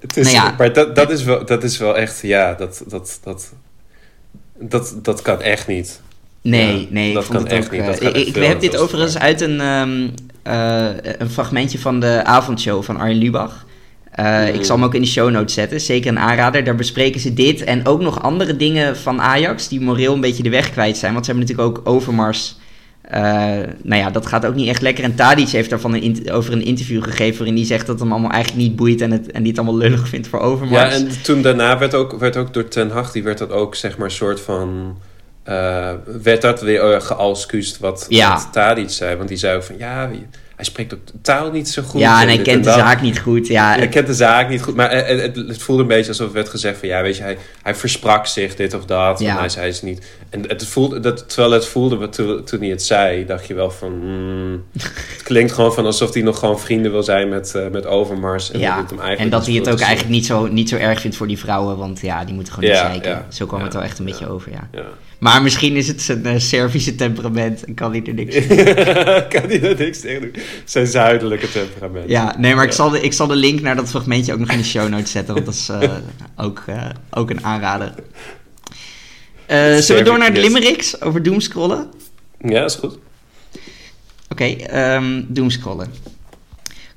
Het 0.00 0.16
is, 0.16 0.32
Nou 0.32 0.46
ja. 0.46 0.54
Maar 0.58 0.72
dat, 0.72 0.94
dat, 0.96 1.10
is 1.10 1.22
wel, 1.24 1.44
dat 1.44 1.64
is 1.64 1.78
wel 1.78 1.96
echt, 1.96 2.20
ja, 2.22 2.54
dat, 2.54 2.82
dat, 2.86 3.18
dat, 3.22 3.52
dat, 4.58 4.94
dat 5.02 5.22
kan 5.22 5.40
echt 5.42 5.66
niet. 5.66 6.00
Nee, 6.42 6.80
Ja, 6.80 6.86
nee, 6.90 7.12
dat 7.12 7.22
ik 7.22 7.28
vond 7.28 7.38
kan 7.38 7.48
het 7.48 7.58
echt 7.58 7.66
ook... 7.66 7.72
niet. 7.72 7.98
eh, 7.98 8.12
Dat 8.12 8.16
ik, 8.16 8.34
heb 8.34 8.60
dit 8.60 8.76
overigens 8.76 9.18
uit 9.18 9.40
een, 9.40 9.60
ehm, 9.60 10.08
eh, 10.42 11.14
een 11.18 11.30
fragmentje 11.30 11.78
van 11.78 12.00
de 12.00 12.24
avondshow 12.24 12.82
van 12.82 12.96
Arjen 12.96 13.16
Lubach. 13.18 13.64
Eh, 14.16 14.54
Ik 14.54 14.64
zal 14.64 14.76
hem 14.76 14.84
ook 14.84 14.94
in 14.94 15.00
de 15.00 15.06
show 15.06 15.30
notes 15.30 15.54
zetten, 15.54 15.80
zeker 15.80 16.10
een 16.10 16.18
aanrader. 16.18 16.64
Daar 16.64 16.74
bespreken 16.74 17.20
ze 17.20 17.34
dit 17.34 17.64
en 17.64 17.86
ook 17.86 18.00
nog 18.00 18.22
andere 18.22 18.56
dingen 18.56 18.96
van 18.96 19.20
Ajax... 19.20 19.68
die 19.68 19.80
moreel 19.80 20.14
een 20.14 20.20
beetje 20.20 20.42
de 20.42 20.50
weg 20.50 20.70
kwijt 20.70 20.96
zijn. 20.96 21.12
Want 21.12 21.24
ze 21.24 21.30
hebben 21.32 21.48
natuurlijk 21.50 21.78
ook 21.78 21.88
Overmars... 21.94 22.56
eh, 23.02 23.20
nou 23.82 24.00
ja, 24.02 24.10
dat 24.10 24.26
gaat 24.26 24.46
ook 24.46 24.54
niet 24.54 24.68
echt 24.68 24.82
lekker. 24.82 25.04
En 25.04 25.14
Tadic 25.14 25.48
heeft 25.48 25.70
daarvan 25.70 25.94
een 25.94 26.30
over 26.30 26.52
een 26.52 26.64
interview 26.64 27.02
gegeven... 27.02 27.36
waarin 27.38 27.56
hij 27.56 27.64
zegt 27.66 27.86
dat 27.86 28.00
hem 28.00 28.12
allemaal 28.12 28.30
eigenlijk 28.30 28.62
niet 28.62 28.76
boeit... 28.76 29.00
en, 29.00 29.10
het, 29.10 29.30
en 29.30 29.42
die 29.42 29.50
het 29.50 29.60
allemaal 29.60 29.78
lullig 29.80 30.08
vindt 30.08 30.28
voor 30.28 30.38
Ja, 30.38 30.44
Overmars. 30.44 30.94
en 30.94 31.08
toen 31.22 31.42
daarna 31.42 31.78
werd 31.78 31.94
ook, 31.94 32.18
werd 32.18 32.36
ook 32.36 32.54
door 32.54 32.68
Ten 32.68 32.90
Hag, 32.90 33.12
die 33.12 33.22
werd 33.22 33.38
dat 33.38 33.50
ook, 33.50 33.74
zeg 33.74 33.98
maar, 33.98 34.10
soort 34.10 34.40
van... 34.40 34.98
eh, 35.42 35.90
werd 36.22 36.42
dat 36.42 36.60
weer 36.60 36.94
uh, 36.94 37.34
wat, 37.80 38.06
Ja. 38.08 38.32
wat 38.32 38.48
Tadic 38.52 38.90
zei. 38.90 39.16
Want 39.16 39.28
die 39.28 39.38
zei 39.38 39.56
ook 39.56 39.62
van, 39.62 39.78
ja, 39.78 40.10
hij 40.56 40.64
spreekt 40.64 40.94
ook 40.94 41.06
de 41.06 41.12
taal 41.22 41.50
niet 41.50 41.68
zo 41.68 41.82
goed. 41.82 42.00
ja, 42.00 42.20
en 42.22 42.28
hij 42.28 42.38
kent 42.38 42.64
de 42.64 42.70
zaak 42.70 43.00
niet 43.00 43.18
goed. 43.18 43.46
Ja, 43.46 43.68
Hij 43.72 43.80
het- 43.80 43.90
kent 43.90 44.06
de 44.06 44.14
zaak 44.14 44.48
niet 44.48 44.62
goed, 44.62 44.74
maar 44.74 44.90
het, 44.90 45.20
het, 45.20 45.36
het 45.36 45.62
voelde 45.62 45.82
een 45.82 45.88
beetje 45.88 46.08
alsof 46.08 46.26
er 46.26 46.32
werd 46.32 46.48
gezegd 46.48 46.78
van... 46.78 46.88
ja, 46.88 47.02
weet 47.02 47.16
je, 47.16 47.22
hij, 47.22 47.36
hij 47.62 47.74
versprak 47.74 48.26
zich 48.26 48.54
dit 48.54 48.74
of 48.74 48.84
dat, 48.84 49.18
Ja. 49.20 49.30
en 49.32 49.38
hij 49.38 49.48
zei 49.48 49.74
niet. 49.82 50.06
En 50.30 50.48
het 50.48 50.66
voelde, 50.66 51.00
dat, 51.00 51.28
terwijl 51.28 51.52
het 51.52 51.66
voelde, 51.66 51.96
wat 51.96 52.12
toen, 52.12 52.44
toen 52.44 52.60
hij 52.60 52.68
het 52.68 52.82
zei, 52.82 53.26
dacht 53.26 53.46
je 53.46 53.54
wel 53.54 53.70
van... 53.70 53.92
hmm, 54.00 54.64
het 54.72 55.22
klinkt 55.22 55.52
gewoon 55.52 55.74
van 55.74 55.86
alsof 55.86 56.12
hij 56.14 56.22
nog 56.22 56.38
gewoon 56.38 56.60
vrienden 56.60 56.90
wil 56.92 57.02
zijn 57.02 57.28
met, 57.28 57.54
eh, 57.54 57.68
met 57.68 57.86
Overmars. 57.86 58.50
En, 58.50 58.58
ja, 58.60 58.76
dat, 58.76 58.90
hem 58.90 59.00
eigenlijk 59.00 59.20
en 59.20 59.38
dat 59.38 59.46
hij 59.46 59.54
het 59.54 59.68
ook 59.70 59.80
eigenlijk 59.80 60.10
niet 60.10 60.26
zo, 60.26 60.46
niet 60.46 60.68
zo 60.68 60.76
erg 60.76 61.00
vindt 61.00 61.16
voor 61.16 61.26
die 61.26 61.38
vrouwen, 61.38 61.76
want 61.76 62.00
ja, 62.00 62.24
die 62.24 62.34
moeten 62.34 62.52
gewoon 62.52 62.70
Ja, 62.70 62.82
niet 62.82 62.90
zeiken. 63.02 63.10
ja, 63.10 63.26
zo 63.36 63.46
kwam 63.46 63.62
het 63.62 63.72
wel 63.72 63.82
echt 63.82 63.98
een 63.98 64.04
beetje 64.04 64.28
over, 64.28 64.50
ja. 64.52 64.68
Maar 65.18 65.42
misschien 65.42 65.76
is 65.76 65.88
het 65.88 66.02
zijn 66.02 66.26
eh, 66.26 66.38
Servische 66.38 66.94
temperament 66.94 67.64
en 67.64 67.74
kan 67.74 67.90
hij 67.90 68.02
er 68.06 68.14
niks 68.14 68.36
aan 68.36 68.46
kan 69.34 69.42
hij 69.42 69.62
er 69.62 69.78
niks 69.78 70.00
tegen 70.00 70.20
doen. 70.20 70.42
Zijn 70.64 70.86
zuidelijke 70.86 71.50
temperament. 71.50 72.08
Ja, 72.10 72.34
nee, 72.38 72.54
maar 72.54 72.64
ik 72.64 72.72
zal, 72.72 72.90
de, 72.90 73.00
ik 73.00 73.12
zal 73.12 73.26
de 73.26 73.36
link 73.36 73.60
naar 73.60 73.76
dat 73.76 73.88
fragmentje 73.88 74.32
ook 74.32 74.38
nog 74.38 74.50
in 74.50 74.58
de 74.58 74.64
show 74.64 74.88
notes 74.88 75.10
zetten, 75.10 75.34
want 75.34 75.46
dat 75.46 75.54
is 75.54 75.68
eh, 75.68 75.96
ook, 76.36 76.62
eh, 76.66 76.88
ook 77.10 77.30
een 77.30 77.44
aanrader. 77.44 77.94
Zullen 79.46 79.86
we 79.86 80.02
door 80.02 80.18
naar 80.18 80.34
de 80.34 80.40
limericks 80.40 81.00
over 81.00 81.22
doomscrollen? 81.22 81.90
Ja, 82.40 82.64
is 82.64 82.74
goed. 82.74 82.98
Oké, 84.28 84.44
ehm 84.44 85.22
doomscrollen. 85.28 85.92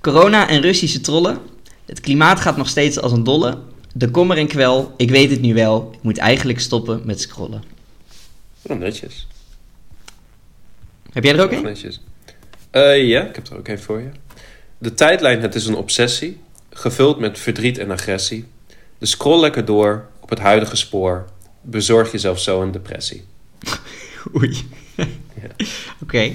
Corona 0.01 0.47
en 0.47 0.61
Russische 0.61 1.01
trollen. 1.01 1.37
Het 1.85 1.99
klimaat 1.99 2.39
gaat 2.39 2.57
nog 2.57 2.67
steeds 2.67 2.99
als 2.99 3.11
een 3.11 3.23
dolle. 3.23 3.57
De 3.93 4.11
kommer 4.11 4.37
en 4.37 4.47
kwel, 4.47 4.93
ik 4.97 5.09
weet 5.09 5.29
het 5.29 5.41
nu 5.41 5.53
wel. 5.53 5.89
Ik 5.93 5.99
moet 6.01 6.17
eigenlijk 6.17 6.59
stoppen 6.59 7.01
met 7.03 7.21
scrollen. 7.21 7.63
Oh, 8.61 8.77
netjes. 8.77 9.27
Heb 11.11 11.23
jij 11.23 11.33
er 11.33 11.43
ook 11.43 11.51
een? 11.51 11.63
netjes. 11.63 12.01
Eh, 12.71 13.07
ja, 13.07 13.27
ik 13.27 13.35
heb 13.35 13.47
er 13.47 13.57
ook 13.57 13.67
een 13.67 13.79
voor 13.79 13.99
je. 13.99 14.09
De 14.77 14.93
tijdlijn, 14.93 15.41
het 15.41 15.55
is 15.55 15.65
een 15.65 15.75
obsessie. 15.75 16.39
Gevuld 16.69 17.19
met 17.19 17.39
verdriet 17.39 17.77
en 17.77 17.91
agressie. 17.91 18.45
Dus 18.97 19.09
scroll 19.09 19.39
lekker 19.39 19.65
door 19.65 20.07
op 20.19 20.29
het 20.29 20.39
huidige 20.39 20.75
spoor. 20.75 21.29
Bezorg 21.61 22.11
jezelf 22.11 22.39
zo 22.39 22.61
een 22.61 22.71
depressie. 22.71 23.23
Oei. 24.35 24.67
Oké. 26.03 26.31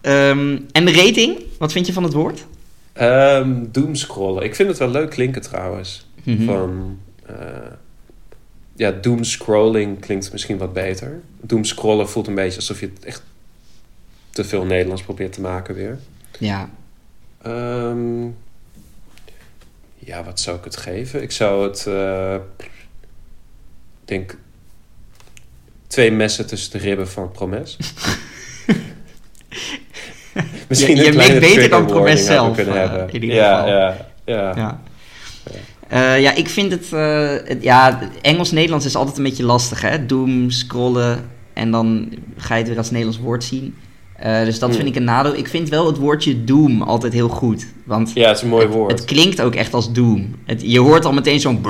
Ehm, 0.00 0.58
en 0.72 0.84
de 0.84 0.92
rating? 0.92 1.42
Wat 1.58 1.72
vind 1.72 1.86
je 1.86 1.92
van 1.92 2.02
het 2.02 2.12
woord? 2.12 2.46
Ehm 2.92 3.64
doomscrollen. 3.70 4.42
Ik 4.42 4.54
vind 4.54 4.68
het 4.68 4.78
wel 4.78 4.88
leuk 4.88 5.10
klinken 5.10 5.42
trouwens. 5.42 6.06
Mhm. 6.22 6.44
Van, 6.44 6.98
eh, 7.26 7.36
ja, 8.76 8.90
doomscrolling 8.90 10.00
klinkt 10.00 10.32
misschien 10.32 10.58
wat 10.58 10.72
beter. 10.72 11.20
Doomscrollen 11.40 12.08
voelt 12.08 12.26
een 12.26 12.34
beetje 12.34 12.56
alsof 12.56 12.80
je 12.80 12.90
het 12.94 13.04
echt 13.04 13.22
te 14.30 14.44
veel 14.44 14.64
Nederlands 14.64 15.02
probeert 15.02 15.32
te 15.32 15.40
maken 15.40 15.74
weer. 15.74 15.98
Ja. 16.38 16.70
Ehm, 17.42 18.24
ja, 19.98 20.24
wat 20.24 20.40
zou 20.40 20.56
ik 20.58 20.64
het 20.64 20.76
geven? 20.76 21.22
Ik 21.22 21.30
zou 21.32 21.68
het, 21.68 21.86
eh, 21.86 22.34
ik 22.58 22.70
denk, 24.04 24.36
twee 25.86 26.10
messen 26.12 26.46
tussen 26.46 26.70
de 26.72 26.78
ribben 26.78 27.08
van 27.08 27.30
Promes. 27.32 27.76
Je- 30.68 30.96
je 30.96 31.06
een 31.06 31.12
kleine 31.12 31.40
beter 31.40 31.68
dan 31.68 31.86
Promes 31.86 32.24
zelf, 32.24 32.58
eh, 32.58 32.72
hebben. 32.72 33.08
in 33.08 33.22
ieder 33.22 33.36
ja, 33.36 33.54
geval. 33.56 33.68
Ja, 33.76 33.96
ja, 34.24 34.56
Ja. 34.56 34.80
Eh, 35.88 36.20
ja, 36.20 36.34
ik 36.34 36.48
vind 36.48 36.70
het, 36.72 36.92
eh, 36.92 37.28
het- 37.44 37.62
ja, 37.62 37.98
Engels-Nederlands 38.22 38.84
is 38.86 38.96
altijd 38.96 39.16
een 39.16 39.22
beetje 39.22 39.44
lastig, 39.44 39.80
hè? 39.80 40.06
Doom, 40.06 40.50
scrollen 40.50 41.24
en 41.52 41.70
dan 41.70 42.08
ga 42.36 42.54
je 42.54 42.60
het 42.60 42.68
weer 42.68 42.78
als 42.78 42.90
Nederlands 42.90 43.20
woord 43.20 43.44
zien. 43.44 43.74
Eh, 44.16 44.44
dus 44.44 44.58
dat 44.58 44.68
Hmm. 44.68 44.78
vind 44.78 44.88
ik 44.88 44.96
een 44.96 45.04
nadeel. 45.04 45.34
Ik 45.36 45.48
vind 45.48 45.68
wel 45.68 45.86
het 45.86 45.96
woordje 45.96 46.44
doom 46.44 46.82
altijd 46.82 47.12
heel 47.12 47.28
goed. 47.28 47.66
Want 47.84 48.10
Ja, 48.14 48.28
het 48.28 48.36
is 48.36 48.42
een 48.42 48.48
mooi 48.48 48.64
het, 48.66 48.74
woord. 48.74 48.90
het 48.90 49.04
klinkt 49.04 49.40
ook 49.40 49.54
echt 49.54 49.74
als 49.74 49.92
doom. 49.92 50.34
Het, 50.44 50.62
je 50.64 50.80
hoort 50.80 51.04
al 51.04 51.12
meteen 51.12 51.40
zo'n 51.40 51.60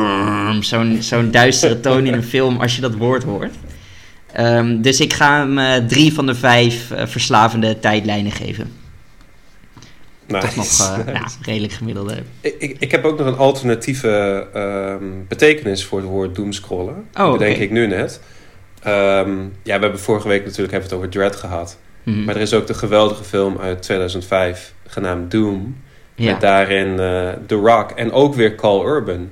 zo'n 0.60 0.96
zo'n 1.00 1.30
duistere 1.30 1.80
toon 1.80 2.06
in 2.06 2.12
een 2.12 2.22
film 2.22 2.60
als 2.60 2.74
je 2.74 2.80
dat 2.80 2.94
woord 2.94 3.22
hoort. 3.24 3.54
Dus 4.82 5.00
ik 5.00 5.12
ga 5.12 5.46
hem 5.48 5.86
drie 5.86 6.12
van 6.14 6.26
de 6.26 6.34
vijf 6.34 6.92
verslavende 7.04 7.78
tijdlijnen 7.78 8.32
geven. 8.32 8.70
Nice. 10.26 10.46
toch 10.46 10.56
nog 10.56 10.66
eh, 10.80 10.96
Nice. 11.06 11.12
nou, 11.12 11.24
redelijk 11.42 11.72
gemiddelde. 11.72 12.22
Ik, 12.40 12.54
ik, 12.58 12.76
ik 12.78 12.90
heb 12.90 13.04
ook 13.04 13.18
nog 13.18 13.26
een 13.26 13.36
alternatieve 13.36 14.46
ehm, 14.52 15.04
betekenis 15.28 15.84
voor 15.84 15.98
het 15.98 16.08
woord 16.08 16.34
doomscrollen. 16.34 16.94
Oh, 16.94 17.04
Dat 17.12 17.32
bedenk 17.32 17.54
oké. 17.54 17.62
ik 17.64 17.70
nu 17.70 17.86
net. 17.86 18.20
Ehm, 18.82 19.38
ja, 19.62 19.76
we 19.76 19.82
hebben 19.82 20.00
vorige 20.00 20.28
week 20.28 20.44
natuurlijk 20.44 20.72
hebben 20.72 20.90
we 20.90 20.96
het 20.96 21.04
over 21.04 21.18
Dread 21.20 21.36
gehad. 21.36 21.78
Mhm. 22.02 22.24
Maar 22.24 22.34
er 22.34 22.40
is 22.40 22.54
ook 22.54 22.66
de 22.66 22.74
geweldige 22.74 23.24
film 23.24 23.58
uit 23.58 23.82
2005 23.82 24.74
genaamd 24.86 25.30
Doom. 25.30 25.76
ja. 26.14 26.30
Met 26.32 26.40
daarin 26.40 27.00
eh, 27.00 27.28
The 27.46 27.54
Rock 27.54 27.90
en 27.90 28.12
ook 28.12 28.34
weer 28.34 28.54
Carl 28.54 28.86
Urban. 28.86 29.30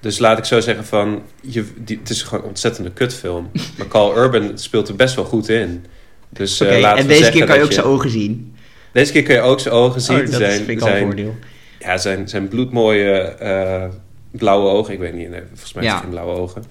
Dus 0.00 0.18
laat 0.18 0.38
ik 0.38 0.44
zo 0.44 0.60
zeggen 0.60 0.84
van... 0.84 1.22
Je, 1.40 1.64
die, 1.76 1.98
het 1.98 2.10
is 2.10 2.22
gewoon 2.22 2.42
een 2.42 2.48
ontzettende 2.48 2.90
kutfilm. 2.90 3.50
maar 3.78 3.88
Carl 3.88 4.16
Urban 4.16 4.50
speelt 4.54 4.88
er 4.88 4.96
best 4.96 5.14
wel 5.14 5.24
goed 5.24 5.48
in. 5.48 5.84
Dus 6.28 6.60
eh, 6.60 6.80
laten 6.80 6.98
en 6.98 7.02
we 7.02 7.08
deze 7.08 7.22
zeggen 7.22 7.38
keer 7.38 7.48
kan 7.48 7.58
je 7.58 7.64
ook 7.64 7.72
zijn 7.72 7.86
ogen 7.86 8.10
zien. 8.10 8.55
Deze 8.96 9.12
keer 9.12 9.22
kun 9.22 9.34
je 9.34 9.40
ook 9.40 9.60
zijn 9.60 9.74
ogen 9.74 10.00
zien. 10.00 10.16
Oh, 10.16 10.22
dat 10.24 10.34
zijn, 10.34 10.52
vind 10.64 10.68
ik 10.68 10.80
al 10.80 10.96
voordeel. 10.96 11.34
ja, 11.78 11.96
zijn, 11.98 12.28
zijn 12.28 12.48
bloedmooie 12.48 13.12
eh, 13.20 13.84
blauwe 14.30 14.68
ogen. 14.68 14.92
Ik 14.92 14.98
weet 14.98 15.14
niet, 15.14 15.30
nee, 15.30 15.40
volgens 15.48 15.72
mij 15.72 15.84
Ja. 15.84 15.90
heeft 15.90 16.02
hij 16.02 16.12
geen 16.12 16.20
blauwe 16.20 16.40
ogen. 16.42 16.64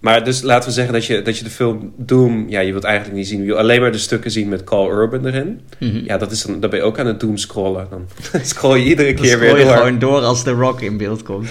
Maar 0.00 0.24
dus 0.24 0.42
laten 0.42 0.68
we 0.68 0.74
zeggen 0.74 0.92
dat 0.92 1.04
je, 1.06 1.22
dat 1.22 1.38
je 1.38 1.44
de 1.44 1.50
film 1.50 1.92
Doom... 1.96 2.44
Ja, 2.48 2.60
je 2.60 2.72
wilt 2.72 2.84
eigenlijk 2.84 3.16
niet 3.16 3.26
zien. 3.28 3.40
Je 3.40 3.46
wil 3.46 3.56
alleen 3.58 3.80
maar 3.80 3.92
de 3.92 3.98
stukken 3.98 4.30
zien 4.30 4.48
met 4.48 4.64
Carl 4.64 4.90
Urban 4.90 5.26
erin. 5.26 5.60
Mhm. 5.78 6.04
Ja, 6.04 6.16
dat 6.18 6.30
is 6.32 6.42
dan, 6.42 6.60
dan 6.60 6.70
ben 6.70 6.78
je 6.78 6.84
ook 6.84 6.98
aan 6.98 7.06
het 7.06 7.20
Doom 7.20 7.36
scrollen. 7.36 7.86
Dan 7.90 8.06
scroll 8.44 8.78
je 8.78 8.84
iedere 8.84 9.12
Dan 9.14 9.22
keer 9.22 9.30
scroll 9.32 9.46
weer 9.52 9.58
je 9.58 9.64
door. 9.64 9.72
gewoon 9.76 9.98
door 9.98 10.20
als 10.20 10.42
The 10.42 10.50
Rock 10.50 10.80
in 10.80 10.96
beeld 10.96 11.22
komt. 11.22 11.48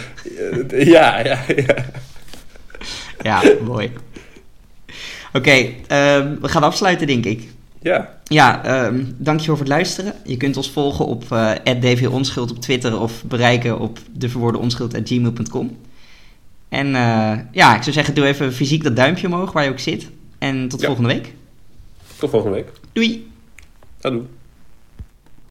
Ja, 0.95 1.19
ja, 1.25 1.39
ja. 1.55 1.75
Ja, 3.21 3.41
mooi. 3.63 3.91
Oké, 5.33 5.51
ehm, 5.87 6.35
we 6.41 6.47
gaan 6.47 6.63
afsluiten, 6.63 7.07
denk 7.07 7.25
ik. 7.25 7.47
Ja, 7.87 8.19
Ja, 8.23 8.63
ehm 8.65 9.03
dankjewel 9.17 9.55
voor 9.55 9.65
het 9.65 9.73
luisteren. 9.73 10.13
Je 10.25 10.37
kunt 10.37 10.57
ons 10.57 10.71
volgen 10.71 11.05
op 11.05 11.31
eh 11.31 11.51
@dvonschuld 11.79 12.51
op 12.51 12.59
Twitter 12.59 12.99
of 12.99 13.23
bereiken 13.23 13.79
op 13.79 13.99
deverwoordenonschuld.gmail.com. 14.11 15.77
En 16.69 16.87
eh, 16.95 17.37
ja, 17.51 17.75
ik 17.75 17.81
zou 17.81 17.91
zeggen, 17.91 18.15
doe 18.15 18.25
even 18.25 18.53
fysiek 18.53 18.83
dat 18.83 18.95
duimpje 18.95 19.27
omhoog 19.27 19.51
waar 19.51 19.63
je 19.63 19.69
ook 19.69 19.79
zit. 19.79 20.09
En 20.37 20.67
tot 20.67 20.79
Ja. 20.79 20.85
volgende 20.85 21.09
week. 21.13 21.33
tot 22.17 22.29
volgende 22.29 22.55
week. 22.55 22.71
Doei! 22.93 23.31
Doei. 24.01 24.21